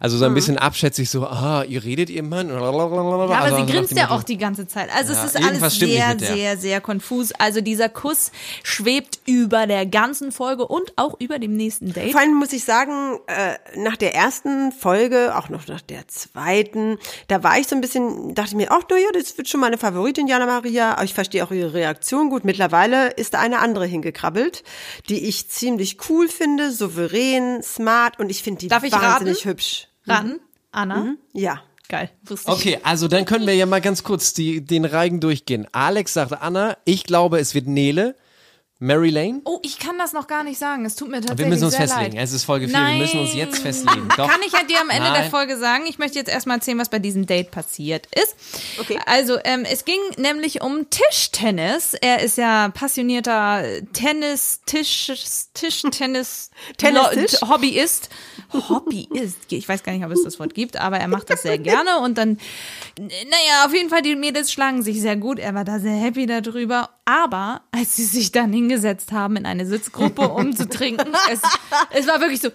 [0.00, 2.48] also so ein bisschen abschätzig so, ah, ihr redet ihr Mann.
[2.48, 4.88] Ja, aber sie grinst ja auch die ganze Zeit.
[4.94, 7.32] Also Ja, es ist alles sehr, sehr, sehr konfus.
[7.32, 8.32] Also dieser Kuss
[8.62, 12.12] schwebt über der ganzen Folge und auch über dem nächsten Date.
[12.12, 16.98] Vor allem muss ich sagen, äh, nach der ersten Folge, auch noch nach der zweiten,
[17.28, 19.60] da war ich so ein bisschen, dachte ich mir, ach, na ja, das wird schon
[19.60, 20.94] meine Favoritin, Jana Maria.
[20.94, 22.44] Aber ich verstehe auch ihre Reaktion gut.
[22.44, 24.64] Mittlerweile ist da eine andere hingekrabbelt,
[25.08, 29.48] die ich ziemlich cool finde, souverän, smart und ich finde die Darf ich wahnsinnig raten?
[29.50, 29.88] hübsch.
[30.06, 30.40] Ran,
[30.72, 31.14] Anna.
[31.32, 31.62] Ja.
[31.88, 32.10] Geil.
[32.24, 32.56] Wusste ich.
[32.58, 35.66] Okay, also dann können wir ja mal ganz kurz die, den Reigen durchgehen.
[35.72, 38.16] Alex sagt Anna, ich glaube, es wird Nele.
[38.84, 39.40] Mary Lane?
[39.44, 40.84] Oh, ich kann das noch gar nicht sagen.
[40.84, 42.12] Es tut mir tatsächlich Wir müssen uns festlegen.
[42.12, 42.22] leid.
[42.22, 42.76] Es ist Folge 4.
[42.78, 42.92] Nein.
[42.96, 44.06] Wir müssen uns jetzt festlegen.
[44.16, 44.28] Doch.
[44.30, 45.30] Kann ich ja dir am Ende der Nein.
[45.30, 45.84] Folge sagen.
[45.88, 48.36] Ich möchte jetzt erstmal erzählen, was bei diesem Date passiert ist.
[48.78, 48.98] Okay.
[49.06, 51.94] Also, ähm, es ging nämlich um Tischtennis.
[51.94, 57.40] Er ist ja passionierter Tennis, Tisch, Tischtennis, Tennistisch?
[57.40, 58.10] Lo- Hobbyist.
[58.52, 59.38] Hobbyist.
[59.50, 62.00] Ich weiß gar nicht, ob es das Wort gibt, aber er macht das sehr gerne
[62.00, 62.38] und dann,
[62.98, 65.38] naja, auf jeden Fall, die Mädels schlagen sich sehr gut.
[65.38, 66.90] Er war da sehr happy darüber.
[67.06, 68.73] Aber als sie sich dann hingesetzt
[69.12, 71.40] haben in eine Sitzgruppe, um zu trinken, es,
[71.90, 72.50] es war wirklich so,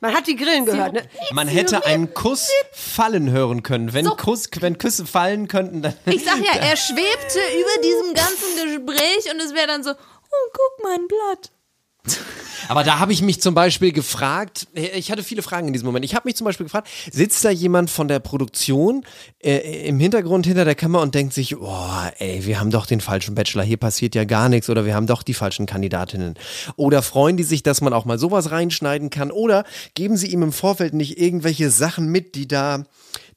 [0.00, 1.02] Man hat die Grillen gehört, ne?
[1.32, 3.92] Man hätte einen Kuss fallen hören können.
[3.92, 4.14] Wenn, So.
[4.14, 5.94] Kuss, wenn Küsse fallen könnten, dann.
[6.06, 10.50] Ich sag ja, er schwebte über diesem ganzen Gespräch und es wäre dann so, oh,
[10.52, 11.50] guck mein Blatt.
[12.68, 16.04] Aber da habe ich mich zum Beispiel gefragt, ich hatte viele Fragen in diesem Moment.
[16.04, 19.04] Ich habe mich zum Beispiel gefragt, sitzt da jemand von der Produktion
[19.40, 23.00] äh, im Hintergrund hinter der Kamera und denkt sich, oh, ey, wir haben doch den
[23.00, 26.34] falschen Bachelor, hier passiert ja gar nichts oder wir haben doch die falschen Kandidatinnen.
[26.76, 30.42] Oder freuen die sich, dass man auch mal sowas reinschneiden kann oder geben sie ihm
[30.42, 32.84] im Vorfeld nicht irgendwelche Sachen mit, die da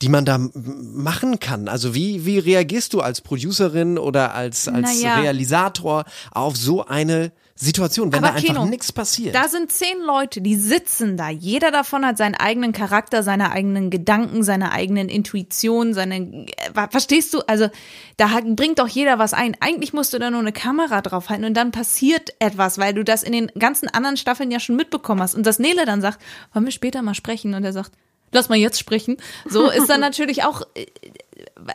[0.01, 1.69] die man da machen kann.
[1.69, 5.19] Also wie, wie reagierst du als Producerin oder als, als Naja.
[5.19, 9.33] Realisator auf so eine Situation, wenn Aber da einfach Keno, nichts passiert?
[9.33, 11.29] Da sind zehn Leute, die sitzen da.
[11.29, 16.47] Jeder davon hat seinen eigenen Charakter, seine eigenen Gedanken, seine eigenen Intuitionen, seine.
[16.47, 17.39] äh, Verstehst du?
[17.47, 17.69] Also
[18.17, 19.55] da bringt doch jeder was ein.
[19.61, 23.23] Eigentlich musst du da nur eine Kamera draufhalten und dann passiert etwas, weil du das
[23.23, 25.33] in den ganzen anderen Staffeln ja schon mitbekommen hast.
[25.33, 27.53] Und dass Nele dann sagt, wollen wir später mal sprechen?
[27.53, 27.91] Und er sagt,
[28.33, 29.15] lass mal jetzt sprechen.
[29.47, 30.87] So ist dann natürlich auch äh,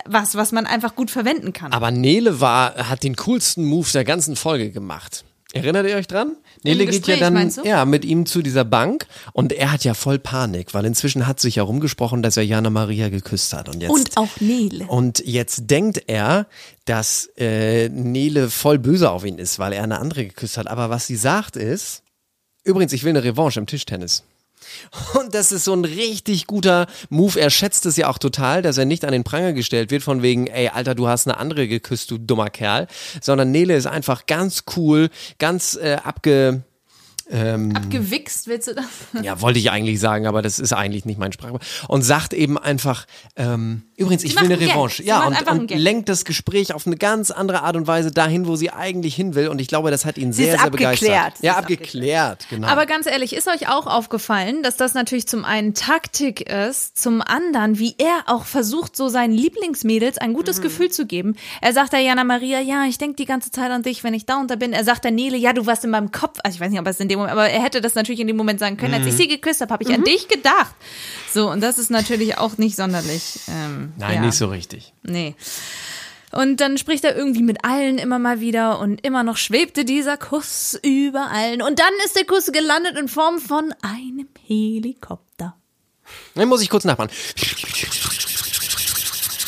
[0.04, 1.72] was, was man einfach gut verwenden kann.
[1.72, 5.24] Aber Nele war, hat den coolsten Move der ganzen Folge gemacht.
[5.52, 6.36] Erinnert ihr euch dran?
[6.62, 10.18] Nele geht ja dann ja mit ihm zu dieser Bank und er hat ja voll
[10.18, 13.90] Panik, weil inzwischen hat sich ja rumgesprochen, dass er Jana Maria geküsst hat und jetzt
[13.90, 14.86] Und auch Nele.
[14.86, 16.46] und jetzt denkt er,
[16.84, 20.68] dass äh, Nele voll böse auf ihn ist, weil er eine andere geküsst hat.
[20.68, 22.02] Aber was sie sagt ist,
[22.62, 24.22] übrigens, ich will eine Revanche im Tischtennis.
[25.14, 27.40] Und das ist so ein richtig guter Move.
[27.40, 30.22] Er schätzt es ja auch total, dass er nicht an den Pranger gestellt wird, von
[30.22, 32.86] wegen, ey, Alter, du hast eine andere geküsst, du dummer Kerl.
[33.20, 36.62] Sondern Nele ist einfach ganz cool, ganz äh, abge.
[37.32, 38.86] Ähm, Abgewichst, willst du das?
[39.22, 41.88] ja, wollte ich eigentlich sagen, aber das ist eigentlich nicht mein Sprachgebrauch.
[41.88, 43.06] Und sagt eben einfach,
[43.36, 44.60] ähm, übrigens, ich will eine.
[44.60, 45.02] Revanche.
[45.04, 48.56] Ja, und, und lenkt das Gespräch auf eine ganz andere Art und Weise dahin, wo
[48.56, 49.48] sie eigentlich hin will.
[49.48, 51.08] Und ich glaube, das hat ihn sehr, sehr begeistert.
[51.10, 51.38] abgeklärt.
[51.38, 52.66] Sie Ja, abgeklärt, genau.
[52.68, 57.22] Aber ganz ehrlich, ist euch auch aufgefallen, dass das natürlich zum einen Taktik ist, zum
[57.22, 60.62] anderen, wie er auch versucht, so seinen Lieblingsmädels ein gutes Mhm.
[60.62, 61.36] Gefühl zu geben.
[61.60, 64.26] Er sagt der Jana Maria, ja, ich denke die ganze Zeit an dich, wenn ich
[64.26, 64.72] da und da bin.
[64.72, 66.38] Er sagt der Nele, ja, du warst in meinem Kopf.
[66.42, 68.20] Also ich weiß nicht, ob er es in dem Moment, aber er hätte das natürlich
[68.20, 69.08] in dem Moment sagen können, als Mhm.
[69.08, 70.74] ich sie geküsst habe, habe ich an dich gedacht.
[71.32, 73.40] So, und das ist natürlich auch nicht sonderlich.
[73.48, 74.20] Ähm, Nein, ja.
[74.22, 74.92] nicht so richtig.
[75.02, 75.34] Nee.
[76.32, 80.16] Und dann spricht er irgendwie mit allen immer mal wieder und immer noch schwebte dieser
[80.16, 81.60] Kuss über allen.
[81.60, 85.56] Und dann ist der Kuss gelandet in Form von einem Helikopter.
[86.34, 87.10] Dann muss ich kurz nachmachen.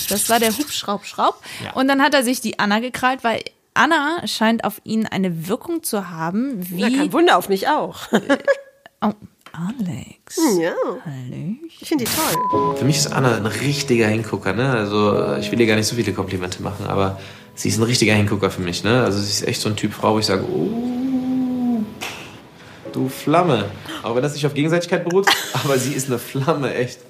[0.09, 1.41] Das war der Hubschraubschraub.
[1.65, 1.73] Ja.
[1.73, 3.43] Und dann hat er sich die Anna gekrallt, weil
[3.75, 6.81] Anna scheint auf ihn eine Wirkung zu haben, wie.
[6.81, 8.09] Ja, kein Wunder, auf mich auch.
[9.01, 9.13] oh,
[9.53, 10.39] Alex.
[10.59, 10.73] Ja.
[11.81, 12.77] Ich finde die toll.
[12.77, 14.71] Für mich ist Anna ein richtiger Hingucker, ne?
[14.71, 17.21] Also ich will ihr gar nicht so viele Komplimente machen, aber
[17.55, 19.03] sie ist ein richtiger Hingucker für mich, ne?
[19.03, 21.83] Also sie ist echt so ein Typ Frau, wo ich sage, oh,
[22.93, 23.67] du Flamme.
[24.03, 25.27] Auch wenn das nicht auf Gegenseitigkeit beruht,
[25.65, 27.01] aber sie ist eine Flamme, echt.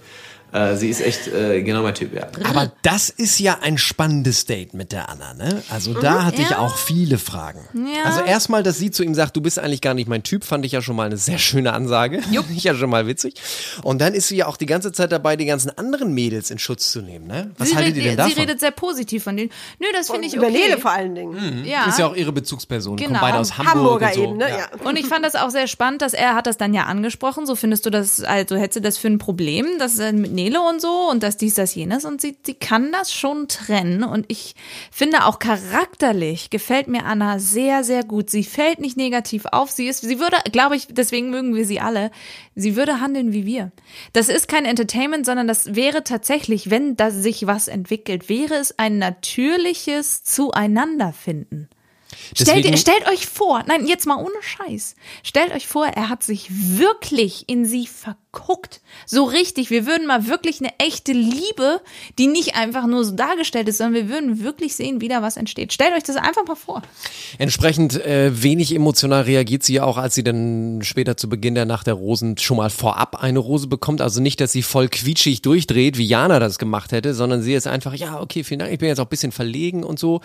[0.52, 2.26] Äh, sie ist echt äh, genau mein Typ, ja.
[2.44, 5.62] Aber das ist ja ein spannendes Date mit der Anna, ne?
[5.70, 6.58] Also da hatte ich ja.
[6.58, 7.60] auch viele Fragen.
[7.74, 8.04] Ja.
[8.04, 10.66] Also erstmal, dass sie zu ihm sagt, du bist eigentlich gar nicht mein Typ, fand
[10.66, 12.20] ich ja schon mal eine sehr schöne Ansage.
[12.42, 13.34] Fand ich ja schon mal witzig.
[13.82, 16.58] Und dann ist sie ja auch die ganze Zeit dabei, die ganzen anderen Mädels in
[16.58, 17.52] Schutz zu nehmen, ne?
[17.56, 18.32] Was sie, haltet ihr denn sie davon?
[18.32, 19.50] redet sehr positiv von denen.
[19.78, 20.66] Nö, das finde ich Über okay.
[20.66, 21.64] Nele vor allen Dingen.
[21.64, 21.86] Ja.
[21.86, 22.96] Ist ja auch ihre Bezugsperson.
[22.96, 23.10] Genau.
[23.10, 24.22] Kommen beide aus Hamburg Hamburger und so.
[24.22, 24.48] eben, ne?
[24.48, 24.88] Ja.
[24.88, 27.46] Und ich fand das auch sehr spannend, dass er hat das dann ja angesprochen.
[27.46, 30.41] So findest du das, also hättest du das für ein Problem, dass er mit Nele
[30.50, 34.26] und so und das dies, das jenes und sie, sie kann das schon trennen und
[34.28, 34.54] ich
[34.90, 38.30] finde auch charakterlich gefällt mir Anna sehr, sehr gut.
[38.30, 39.70] Sie fällt nicht negativ auf.
[39.70, 42.10] Sie ist, sie würde, glaube ich, deswegen mögen wir sie alle,
[42.54, 43.72] sie würde handeln wie wir.
[44.12, 48.78] Das ist kein Entertainment, sondern das wäre tatsächlich, wenn da sich was entwickelt, wäre es
[48.78, 51.68] ein natürliches Zueinanderfinden.
[52.36, 54.94] Stellt, stellt euch vor, nein, jetzt mal ohne Scheiß.
[55.22, 58.80] Stellt euch vor, er hat sich wirklich in sie verguckt.
[59.06, 59.70] So richtig.
[59.70, 61.80] Wir würden mal wirklich eine echte Liebe,
[62.18, 65.36] die nicht einfach nur so dargestellt ist, sondern wir würden wirklich sehen, wie da was
[65.36, 65.72] entsteht.
[65.72, 66.82] Stellt euch das einfach mal vor.
[67.38, 71.66] Entsprechend äh, wenig emotional reagiert sie ja auch, als sie dann später zu Beginn der
[71.66, 74.00] Nacht der Rosen schon mal vorab eine Rose bekommt.
[74.00, 77.66] Also nicht, dass sie voll quietschig durchdreht, wie Jana das gemacht hätte, sondern sie ist
[77.66, 80.20] einfach, ja, okay, vielen Dank, ich bin jetzt auch ein bisschen verlegen und so.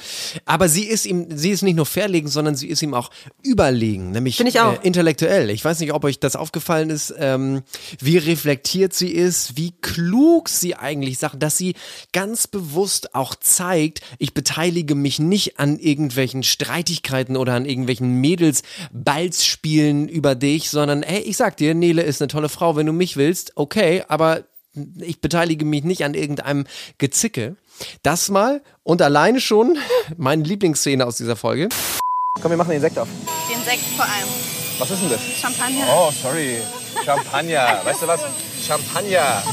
[0.46, 3.10] Aber sie ist ihm, sie ist nicht nur verlegen, sondern sie ist ihm auch
[3.44, 4.74] überlegen, nämlich ich auch.
[4.74, 5.50] Äh, intellektuell.
[5.50, 7.62] Ich weiß nicht, ob euch das aufgefallen ist, ähm,
[8.00, 11.76] wie reflektiert sie ist, wie klug sie eigentlich sagt, dass sie
[12.12, 18.64] ganz bewusst auch zeigt, ich beteilige mich nicht an irgendwelchen Streitigkeiten oder an irgendwelchen Mädels
[18.92, 22.94] Ballspielen über dich, sondern hey, ich sag dir, Nele ist eine tolle Frau, wenn du
[22.94, 24.44] mich willst, okay, aber
[25.00, 26.66] ich beteilige mich nicht an irgendeinem
[26.98, 27.56] Gezicke.
[28.04, 29.78] Das mal und alleine schon
[30.18, 31.70] meine Lieblingsszene aus dieser Folge.
[32.42, 33.08] Komm, wir machen den Sekt auf.
[33.50, 34.28] Den Sekt vor allem.
[34.80, 35.22] Was ist denn das?
[35.22, 35.86] Champagner.
[35.90, 36.58] Oh, sorry.
[37.04, 37.82] Champagner.
[37.84, 38.22] Weißt du was?
[38.66, 39.44] Champagner.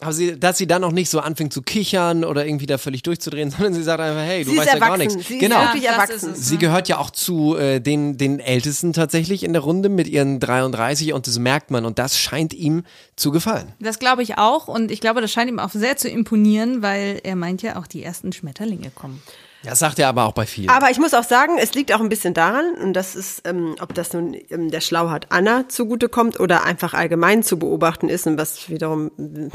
[0.00, 3.02] Aber sie, dass sie dann auch nicht so anfängt zu kichern oder irgendwie da völlig
[3.02, 5.14] durchzudrehen, sondern sie sagt einfach, hey, du Sie ist weißt ja gar nichts.
[5.14, 5.60] Sie ist genau.
[5.60, 6.32] wirklich das erwachsen.
[6.32, 6.48] ist es.
[6.48, 10.40] Sie gehört ja auch zu äh, den, den Ältesten tatsächlich in der Runde mit ihren
[10.40, 12.84] 33 und das merkt man und das scheint ihm
[13.16, 13.72] zu gefallen.
[13.80, 17.20] Das glaube ich auch und ich glaube, das scheint ihm auch sehr zu imponieren, weil
[17.22, 19.22] er meint ja auch, die ersten Schmetterlinge kommen.
[19.62, 20.70] Das sagt er aber auch bei vielen.
[20.70, 23.76] Aber ich muss auch sagen, es liegt auch ein bisschen daran, und das ist, ähm,
[23.80, 28.38] ob das nun ähm, der Schlauheit Anna zugutekommt oder einfach allgemein zu beobachten ist und
[28.38, 29.50] was wiederum äh,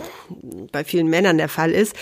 [0.71, 1.95] bei vielen Männern der Fall ist.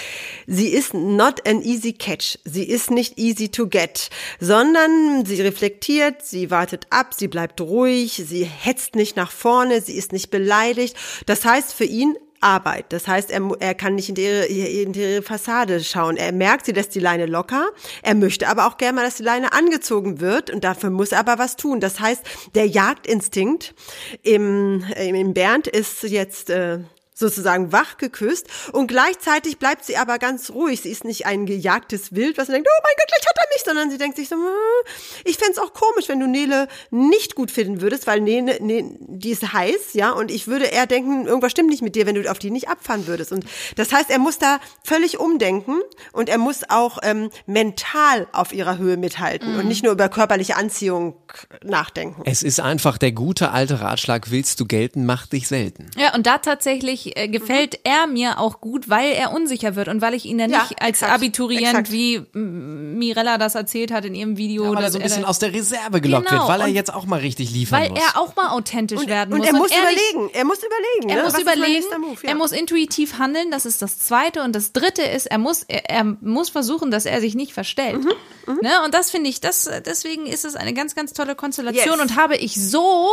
[0.47, 2.39] Sie ist not an easy catch.
[2.43, 4.09] Sie ist nicht easy to get,
[4.41, 9.93] sondern sie reflektiert, sie wartet ab, sie bleibt ruhig, sie hetzt nicht nach vorne, sie
[9.93, 10.97] ist nicht beleidigt.
[11.25, 12.85] Das heißt für ihn, Arbeit.
[12.89, 16.17] Das heißt, er, er kann nicht in ihre, in ihre Fassade schauen.
[16.17, 17.67] Er merkt, sie lässt die Leine locker.
[18.01, 21.19] Er möchte aber auch gerne mal, dass die Leine angezogen wird und dafür muss er
[21.19, 21.79] aber was tun.
[21.79, 22.23] Das heißt,
[22.55, 23.73] der Jagdinstinkt
[24.21, 26.79] im, im Bernd ist jetzt äh,
[27.13, 30.81] sozusagen wach geküsst und gleichzeitig bleibt sie aber ganz ruhig.
[30.81, 33.63] Sie ist nicht ein gejagtes Wild, was denkt, oh mein Gott, gleich hat er mich,
[33.63, 34.43] sondern sie denkt sich so, hm,
[35.25, 39.31] ich fänd's auch komisch, wenn du Nele nicht gut finden würdest, weil Nele, ne, die
[39.31, 42.29] ist heiß, ja, und ich würde eher denken, irgendwas stimmt nicht mit dir, wenn du
[42.29, 43.31] auf die nicht abfahren würdest.
[43.31, 43.45] Und
[43.75, 48.77] das heißt, er muss da völlig umdenken und er muss auch ähm, mental auf ihrer
[48.77, 51.15] Höhe mithalten und nicht nur über körperliche Anziehung
[51.63, 52.21] nachdenken.
[52.25, 55.89] Es ist einfach der gute alte Ratschlag, willst du gelten, mach dich selten.
[55.97, 60.01] Ja, und da tatsächlich äh, gefällt er mir auch gut, weil er unsicher wird und
[60.01, 61.91] weil ich ihn dann Ja, nicht als exakt, Abiturient, exakt.
[61.91, 64.63] wie Mirella das erzählt hat in ihrem Video.
[64.65, 66.67] Ja, weil er so ein bisschen da- aus der Reserve gelockt Genau, wird, weil er
[66.67, 67.99] und- jetzt auch mal richtig liefern weil muss.
[67.99, 69.47] er auch mal authentisch werden Und muss.
[69.47, 71.09] er muss nicht- überlegen, er muss überlegen.
[71.09, 71.23] Er ne?
[71.23, 72.17] muss Was ist mein überlegen, Move?
[72.23, 72.29] Ja.
[72.29, 74.41] er muss intuitiv handeln, das ist das Zweite.
[74.43, 78.03] Und das Dritte ist, er muss, er, er muss versuchen, dass er sich nicht verstellt.
[78.03, 78.11] Mhm,
[78.61, 78.71] Ne?
[78.83, 82.01] Und das finde ich, das, deswegen ist es eine ganz, ganz tolle Konstellation Yes.
[82.01, 83.07] und habe ich so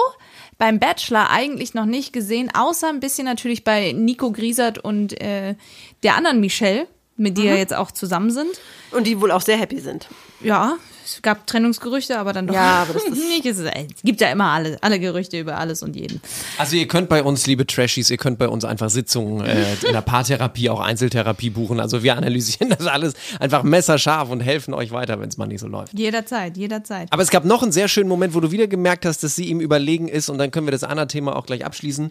[0.59, 5.55] beim Bachelor eigentlich noch nicht gesehen, außer ein bisschen natürlich bei Nico Griesert und äh,
[6.03, 7.41] der anderen Michelle, mit Mhm.
[7.43, 8.49] die ja jetzt auch zusammen sind.
[8.93, 10.09] Und die wohl auch sehr happy sind.
[10.43, 13.45] Ja, es gab Trennungsgerüchte, aber dann doch Ja, aber das ist- nicht.
[13.47, 16.21] Es es gibt ja immer alle, alle Gerüchte über alles und jeden.
[16.59, 19.93] Also ihr könnt bei uns, liebe Trashies, ihr könnt bei uns einfach Sitzungen äh, in
[19.93, 21.79] der Paartherapie, auch Einzeltherapie buchen.
[21.79, 25.61] Also wir analysieren das alles einfach messerscharf und helfen euch weiter, wenn es mal nicht
[25.61, 25.97] so läuft.
[25.97, 27.09] Jederzeit, jederzeit.
[27.13, 29.45] Aber es gab noch einen sehr schönen Moment, wo du wieder gemerkt hast, dass sie
[29.45, 32.11] ihm überlegen ist und dann können wir das andere Thema auch gleich abschließen.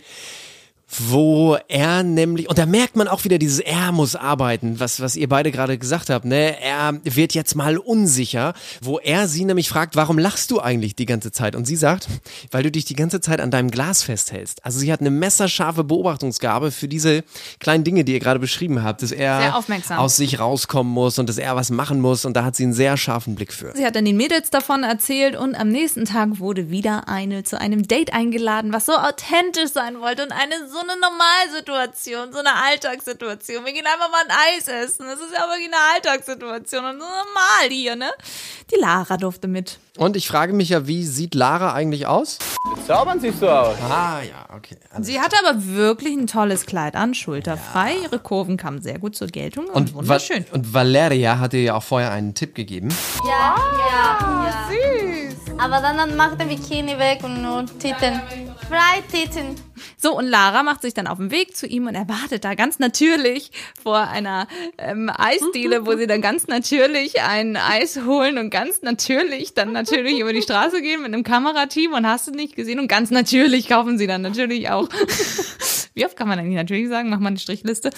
[0.97, 5.15] Wo er nämlich, und da merkt man auch wieder dieses, er muss arbeiten, was, was
[5.15, 6.59] ihr beide gerade gesagt habt, ne?
[6.61, 11.05] Er wird jetzt mal unsicher, wo er sie nämlich fragt, warum lachst du eigentlich die
[11.05, 11.55] ganze Zeit?
[11.55, 12.07] Und sie sagt,
[12.49, 14.65] weil du dich die ganze Zeit an deinem Glas festhältst.
[14.65, 17.23] Also sie hat eine messerscharfe Beobachtungsgabe für diese
[17.59, 19.63] kleinen Dinge, die ihr gerade beschrieben habt, dass er
[19.97, 22.73] aus sich rauskommen muss und dass er was machen muss und da hat sie einen
[22.73, 23.75] sehr scharfen Blick für.
[23.75, 27.59] Sie hat dann den Mädels davon erzählt und am nächsten Tag wurde wieder eine zu
[27.59, 32.53] einem Date eingeladen, was so authentisch sein wollte und eine so eine Normalsituation, so eine
[32.53, 33.65] Alltagssituation.
[33.65, 35.05] Wir gehen einfach mal ein Eis essen.
[35.07, 38.09] Das ist ja wirklich eine Alltagssituation und so normal hier, ne?
[38.71, 39.79] Die Lara durfte mit.
[39.97, 42.39] Und ich frage mich ja, wie sieht Lara eigentlich aus?
[42.87, 43.75] Zaubern siehst du aus.
[43.89, 44.77] Ah ja, okay.
[45.01, 47.95] Sie hatte aber wirklich ein tolles Kleid an, schulterfrei.
[48.03, 50.45] Ihre Kurven kamen sehr gut zur Geltung und, Und, wunderschön.
[50.49, 52.89] Va und Valeria hatte ja auch vorher einen Tipp gegeben.
[53.27, 54.69] Ja, ja, ja.
[54.69, 55.28] Süß.
[55.59, 58.21] Aber dann, dann mach den Bikini weg und nur Titten.
[58.69, 59.55] Freititten.
[59.97, 62.55] So, und Lara macht sich dann auf den Weg zu ihm und er wartet da
[62.55, 63.51] ganz natürlich
[63.83, 69.53] vor einer ähm, Eisdiele, wo sie dann ganz natürlich ein Eis holen und ganz natürlich
[69.53, 72.87] dann natürlich über die Straße gehen mit einem Kamerateam und hast du nicht gesehen und
[72.87, 74.87] ganz natürlich kaufen sie dann natürlich auch.
[75.93, 77.09] Wie oft kann man eigentlich natürlich sagen?
[77.09, 77.89] Mach mal eine Strichliste.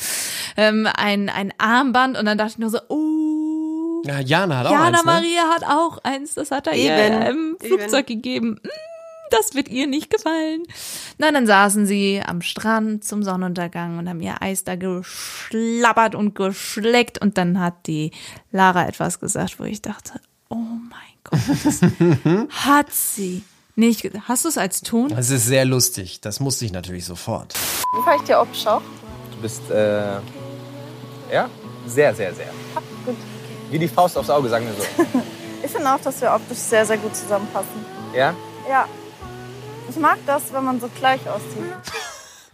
[0.57, 3.20] Ähm, ein, ein Armband und dann dachte ich nur so, oh,
[4.05, 5.11] Ja, Jana hat auch Jana eins, ne?
[5.11, 7.21] Maria hat auch eins, das hat er ihr Eben.
[7.23, 8.59] im Flugzeug gegeben.
[8.63, 8.67] Mm,
[9.31, 10.63] Das wird ihr nicht gefallen.
[11.17, 16.35] Na, dann saßen sie am Strand zum Sonnenuntergang und haben ihr Eis da geschlabbert und
[16.35, 17.21] geschleckt.
[17.21, 18.11] Und dann hat die
[18.51, 21.81] Lara etwas gesagt, wo ich dachte, oh mein Gott, das
[22.65, 23.43] hat sie
[23.77, 24.27] nicht gesagt.
[24.27, 25.07] Hast du es als Ton?
[25.09, 26.19] Das ist sehr lustig.
[26.19, 27.53] Das musste ich natürlich sofort.
[27.95, 28.81] Wie fahre ich dir Obschau?
[29.33, 30.15] Du bist, äh,
[31.31, 31.49] ja,
[31.87, 32.49] sehr, sehr, sehr.
[33.71, 35.21] Wie die Faust aufs Auge, sagen wir so.
[35.63, 37.85] Ich finde auch, dass wir optisch sehr, sehr gut zusammenpassen.
[38.15, 38.35] Ja?
[38.67, 38.87] Ja.
[39.89, 41.71] Ich mag das, wenn man so gleich aussieht.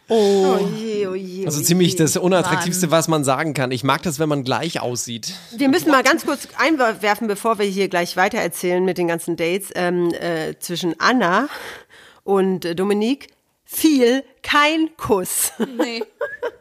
[0.10, 1.46] Oh je, oh je.
[1.46, 3.72] Also oh ziemlich das Unattraktivste, was man sagen kann.
[3.72, 5.34] Ich mag das, wenn man gleich aussieht.
[5.56, 9.70] Wir müssen mal ganz kurz einwerfen, bevor wir hier gleich weitererzählen mit den ganzen Dates.
[9.74, 11.48] Ähm, äh, zwischen Anna
[12.24, 13.28] und äh, Dominique
[13.64, 15.54] fiel kein Kuss.
[15.78, 16.04] Nee.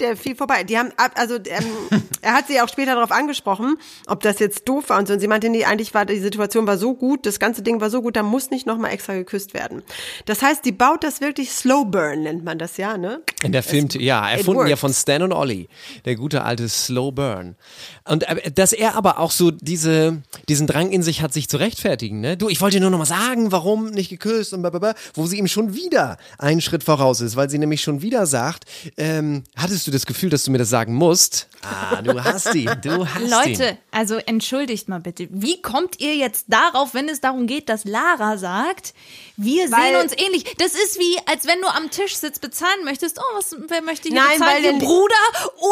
[0.00, 0.64] Der fiel vorbei.
[0.64, 1.64] Die haben, ab- also ähm,
[2.20, 3.76] er hat sie auch später darauf angesprochen,
[4.06, 5.14] ob das jetzt doof war und so.
[5.14, 7.90] Und sie meinte, nee, eigentlich war die Situation war so gut, das ganze Ding war
[7.90, 9.82] so gut, da muss nicht nochmal extra geküsst werden.
[10.26, 13.22] Das heißt, die baut das wirklich Slow Burn, nennt man das ja, ne?
[13.42, 15.68] In der Film, ja, it erfunden ja von Stan und Ollie,
[16.04, 17.54] der gute alte Slow Burn.
[18.04, 21.56] Und äh, dass er aber auch so diese, diesen Drang in sich hat, sich zu
[21.58, 22.36] rechtfertigen, ne?
[22.36, 25.46] Du, ich wollte nur noch mal sagen, warum nicht geküsst und blablabla, wo sie ihm
[25.48, 28.64] schon wieder einen Schritt voraus ist, weil sie nämlich schon wieder sagt,
[28.96, 31.48] ähm, hattest du das Gefühl, dass du mir das sagen musst?
[31.62, 33.30] Ah, du hast ihn, du hast ihn.
[33.30, 35.26] Leute, also entschuldigt mal bitte.
[35.30, 38.94] Wie kommt ihr jetzt darauf, wenn es darum geht, dass Lara sagt,
[39.36, 40.44] wir Weil- sehen uns ähnlich?
[40.58, 43.18] Das ist wie, als wenn du am Tisch sitzt, bezahlen möchtest.
[43.18, 44.52] Oh, was, wer möchte hier Nein, bezahlen?
[44.56, 45.14] weil Ihr der- Bruder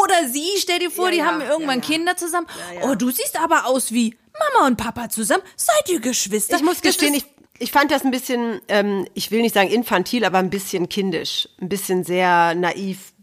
[0.03, 0.49] oder sie?
[0.57, 1.95] Stell dir vor, Ja, die ja, haben irgendwann ja, ja.
[1.95, 2.47] Kinder zusammen.
[2.75, 2.89] Ja, ja.
[2.91, 4.15] Oh, du siehst aber aus wie
[4.53, 5.43] Mama und Papa zusammen.
[5.55, 6.55] Seid ihr Geschwister?
[6.57, 7.25] Ich muss gestehen, ich,
[7.59, 11.47] ich fand das ein bisschen, ähm, ich will nicht sagen infantil, aber ein bisschen kindisch.
[11.61, 13.13] Ein bisschen sehr naiv,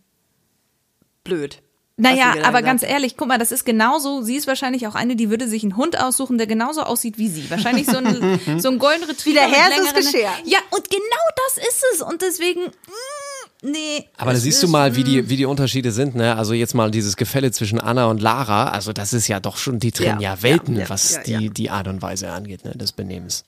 [1.24, 1.62] blöd.
[2.00, 5.28] Naja, aber ganz ehrlich, guck mal, das ist genauso, sie ist wahrscheinlich auch eine, die
[5.28, 7.50] würde sich einen Hund aussuchen, der genauso aussieht wie sie.
[7.50, 9.24] Wahrscheinlich so ein, so ein Golden Retriever.
[9.24, 10.30] Wie der mit Herr, Geschirr.
[10.44, 12.02] Ja, und genau das ist es.
[12.02, 14.08] Und deswegen, mm, nee.
[14.16, 16.36] Aber da siehst du mal, wie die, wie die Unterschiede sind, ne?
[16.36, 19.78] Also jetzt mal dieses Gefälle zwischen Anna und Lara, also das ist ja doch schon,
[19.78, 21.50] die trennen ja, Ja, Welten, ja, ja, was ja, die, ja.
[21.50, 22.72] die Art und Weise angeht, ne?
[22.72, 23.44] Des Benehmens.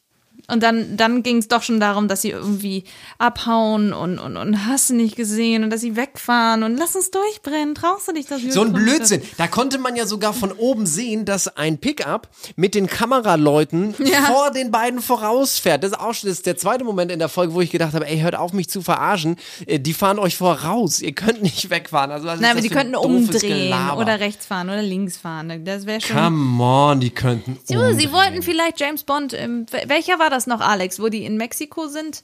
[0.53, 2.85] Und dann, dann ging es doch schon darum, dass sie irgendwie
[3.19, 7.11] abhauen und, und, und hast du nicht gesehen und dass sie wegfahren und lass uns
[7.11, 7.75] durchbrennen.
[7.75, 8.43] Traust du dich das?
[8.43, 9.23] So ein Blödsinn.
[9.39, 14.23] Da konnte man ja sogar von oben sehen, dass ein Pickup mit den Kameraleuten Ja.
[14.23, 15.83] vor den beiden vorausfährt.
[15.85, 17.95] Das ist auch schon das ist der zweite Moment in der Folge, wo ich gedacht
[17.95, 19.37] habe, ey, hört auf mich zu verarschen.
[19.67, 21.01] Äh, Die fahren euch voraus.
[21.01, 22.11] Ihr könnt nicht wegfahren.
[22.11, 24.01] Also, was Nein, aber die könnten umdrehen Gelaber?
[24.01, 25.65] oder rechts fahren oder links fahren.
[25.65, 26.17] Das wäre schon.
[26.17, 27.99] Come on, die könnten umdrehen.
[27.99, 29.33] sie wollten vielleicht James Bond.
[29.33, 32.23] Im, welcher war das noch, Alex, wo die in Mexiko sind?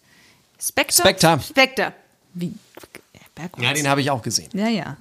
[0.61, 1.03] Spectre?
[1.03, 1.41] Spectre.
[1.41, 1.93] Spectre.
[2.35, 2.53] Wie?
[3.39, 3.65] Bergholz.
[3.67, 4.49] Ja, den habe ich auch gesehen.
[4.53, 4.97] Ja, ja.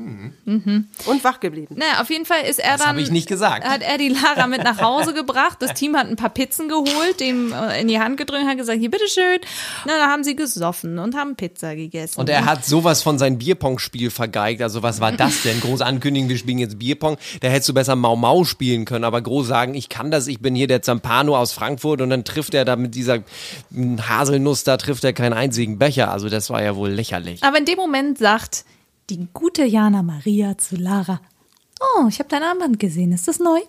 [0.45, 1.75] Und wach geblieben.
[1.77, 2.89] Naja, auf jeden Fall ist er Das dann.
[2.89, 3.65] habe ich nicht gesagt.
[3.65, 5.57] Hat er die Lara mit nach Hause gebracht.
[5.59, 8.79] Das Team hat ein paar Pizzen geholt, dem äh, in die Hand gedrückt, hat gesagt,
[8.79, 9.39] hier, bitteschön.
[9.85, 12.19] Na, da haben sie gesoffen und haben Pizza gegessen.
[12.19, 14.61] Und er hat sowas von sein Bierpong-Spiel vergeigt.
[14.61, 15.59] Also was war das denn?
[15.59, 17.17] Groß ankündigen, wir spielen jetzt Bierpong.
[17.41, 19.03] Da hättest du besser Mau Mau spielen können.
[19.03, 22.01] Aber groß sagen, ich kann das, ich bin hier der Zampano aus Frankfurt.
[22.01, 23.19] Und dann trifft er da mit dieser
[24.07, 26.11] Haselnuss, da trifft er keinen einzigen Becher.
[26.11, 27.43] Also das war ja wohl lächerlich.
[27.43, 28.65] Aber in dem Moment sagt
[29.09, 31.21] die gute Jana Maria zu Lara,
[31.79, 33.61] oh, ich habe dein Armband gesehen, ist das neu?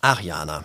[0.00, 0.64] Ach, Jana.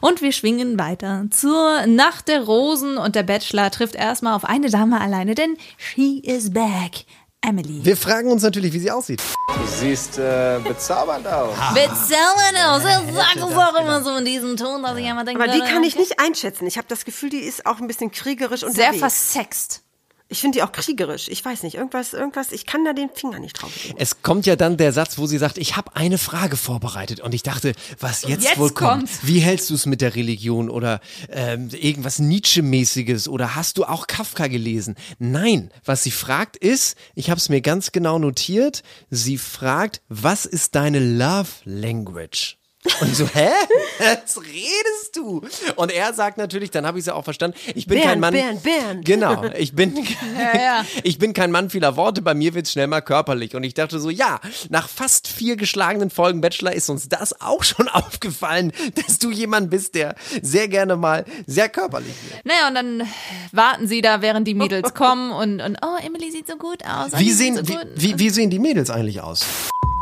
[0.00, 4.70] Und wir schwingen weiter zur Nacht der Rosen und der Bachelor trifft erstmal auf eine
[4.70, 7.04] Dame alleine, denn she is back.
[7.42, 7.84] Emily.
[7.84, 9.22] Wir fragen uns natürlich, wie sie aussieht.
[9.48, 11.54] Du siehst äh, bezaubernd aus.
[11.74, 12.84] Bezaubernd aus.
[12.84, 15.60] Er sagt es auch immer so in diesem Ton, dass ich immer denke, Aber die
[15.60, 16.66] kann ich nicht einschätzen.
[16.66, 18.98] Ich habe das Gefühl, die ist auch ein bisschen kriegerisch Sehr unterwegs.
[18.98, 19.82] versext.
[20.32, 21.26] Ich finde die auch kriegerisch.
[21.28, 23.96] Ich weiß nicht, irgendwas, irgendwas, ich kann da den Finger nicht drauf legen.
[23.98, 27.34] Es kommt ja dann der Satz, wo sie sagt, ich habe eine Frage vorbereitet und
[27.34, 28.90] ich dachte, was jetzt, Jetzt wohl kommt.
[29.08, 29.18] kommt's.
[29.22, 34.06] Wie hältst du es mit der Religion oder ähm, irgendwas Nietzsche-mäßiges oder hast du auch
[34.06, 34.94] Kafka gelesen?
[35.18, 40.46] Nein, was sie fragt ist, ich habe es mir ganz genau notiert, sie fragt, was
[40.46, 42.59] ist deine Love Language?
[43.00, 43.50] Und ich so, hä?
[43.98, 45.42] Was redest du?
[45.76, 48.20] Und er sagt natürlich, dann habe ich es ja auch verstanden, ich bin Bernd, kein
[48.20, 48.32] Mann.
[48.32, 49.04] Bernd, Bernd.
[49.04, 49.96] Genau, ich bin,
[50.54, 50.84] ja.
[51.02, 53.54] ich bin kein Mann vieler Worte, bei mir wird's schnell mal körperlich.
[53.54, 54.40] Und ich dachte so, ja,
[54.70, 59.68] nach fast vier geschlagenen Folgen Bachelor ist uns das auch schon aufgefallen, dass du jemand
[59.68, 62.46] bist, der sehr gerne mal sehr körperlich wird.
[62.46, 63.08] Naja, und dann
[63.52, 67.12] warten sie da, während die Mädels kommen und, und oh, Emily sieht so gut aus.
[67.18, 69.44] Wie sehen, so wie, wie, wie sehen die Mädels eigentlich aus?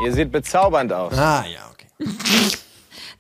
[0.05, 1.13] Ihr seht bezaubernd aus.
[1.13, 1.89] Ah, ja, okay.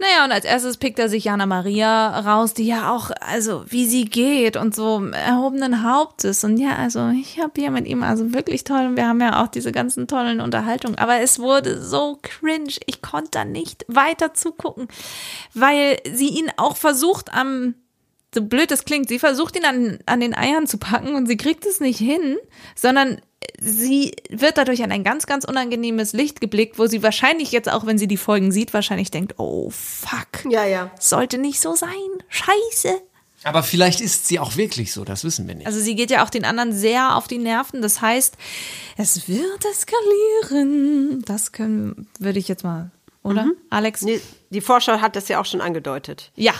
[0.00, 3.84] Naja, und als erstes pickt er sich Jana Maria raus, die ja auch, also wie
[3.84, 6.44] sie geht und so erhobenen Hauptes.
[6.44, 9.42] Und ja, also ich habe hier mit ihm also wirklich toll und wir haben ja
[9.42, 10.98] auch diese ganzen tollen Unterhaltungen.
[10.98, 12.74] Aber es wurde so cringe.
[12.86, 14.86] Ich konnte da nicht weiter zugucken,
[15.54, 17.74] weil sie ihn auch versucht am
[18.34, 21.36] so blöd es klingt, sie versucht ihn an, an den Eiern zu packen und sie
[21.36, 22.36] kriegt es nicht hin,
[22.74, 23.20] sondern
[23.60, 27.86] sie wird dadurch an ein ganz, ganz unangenehmes Licht geblickt, wo sie wahrscheinlich jetzt auch,
[27.86, 30.90] wenn sie die Folgen sieht, wahrscheinlich denkt, oh fuck, Ja, ja.
[30.98, 31.90] sollte nicht so sein,
[32.28, 33.00] scheiße.
[33.44, 35.66] Aber vielleicht ist sie auch wirklich so, das wissen wir nicht.
[35.66, 38.36] Also sie geht ja auch den anderen sehr auf die Nerven, das heißt,
[38.96, 41.22] es wird eskalieren.
[41.24, 42.90] Das können, würde ich jetzt mal,
[43.22, 43.48] oder?
[43.70, 44.02] Alex?
[44.02, 44.20] Nee,
[44.50, 46.32] die Vorschau hat das ja auch schon angedeutet.
[46.34, 46.52] Ja.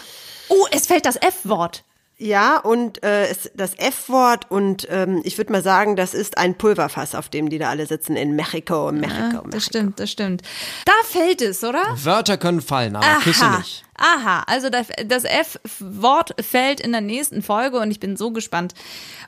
[0.49, 1.85] Oh, es fällt das F-Wort.
[2.21, 6.59] Ja, und äh, es, das F-Wort und ähm, ich würde mal sagen, das ist ein
[6.59, 9.47] Pulverfass, auf dem die da alle sitzen in Mexiko, Mexiko.
[9.49, 10.43] Das stimmt, das stimmt.
[10.85, 11.83] Da fällt es, oder?
[11.95, 13.85] Wörter können fallen, aber Küsse nicht.
[13.95, 14.89] Aha, also das,
[15.25, 18.75] F-Wort fällt in der nächsten Folge und ich bin so gespannt.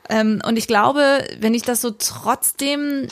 [0.09, 3.07] Ähm, und ich glaube, wenn ich das so trotzdem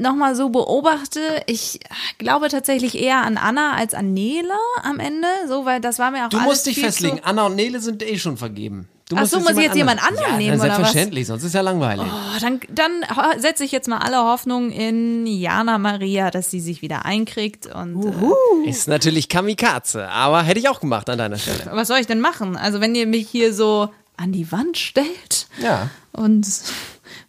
[0.00, 1.78] nochmal so beobachte, ich
[2.18, 6.26] glaube tatsächlich eher an Anna als an Nele am Ende, so, weil das war mir
[6.26, 7.20] auch Du alles musst dich viel festlegen.
[7.22, 8.88] Anna und Nele sind eh schon vergeben.
[9.10, 10.76] Du Ach so, muss ich jetzt jemand anderen ja, nehmen, oder was?
[10.76, 12.06] Selbstverständlich, sonst ist ja langweilig.
[12.06, 12.92] Oh, dann, dann
[13.40, 18.04] setze ich jetzt mal alle Hoffnung in Jana Maria, dass sie sich wieder einkriegt und
[18.06, 21.58] äh, Ist natürlich Kamikaze, aber hätte ich auch gemacht an deiner Stelle.
[21.72, 22.56] was soll ich denn machen?
[22.56, 25.90] Also wenn ihr mich hier so an die Wand stellt Ja.
[26.12, 26.46] und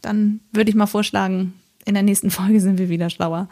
[0.04, 3.50] dann würde ich mal vorschlagen, in der nächsten Folge sind wir wieder schlauer.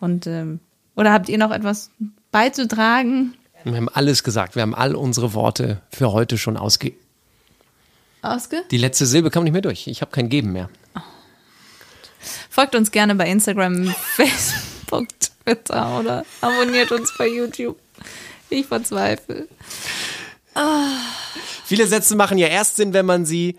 [0.00, 0.58] Und ähm,
[0.96, 1.92] oder habt ihr noch etwas
[2.32, 3.34] beizutragen?
[3.62, 4.56] Wir haben alles gesagt.
[4.56, 6.94] Wir haben all unsere Worte für heute schon ausge...
[8.34, 8.64] Ausge?
[8.70, 9.86] Die letzte Silbe kam nicht mehr durch.
[9.86, 10.68] Ich habe kein Geben mehr.
[12.50, 17.78] Folgt uns gerne bei Instagram, Facebook, Twitter oder abonniert uns bei YouTube.
[18.50, 19.48] Ich verzweifle.
[21.64, 23.58] Viele Sätze machen ja erst Sinn, wenn man sie...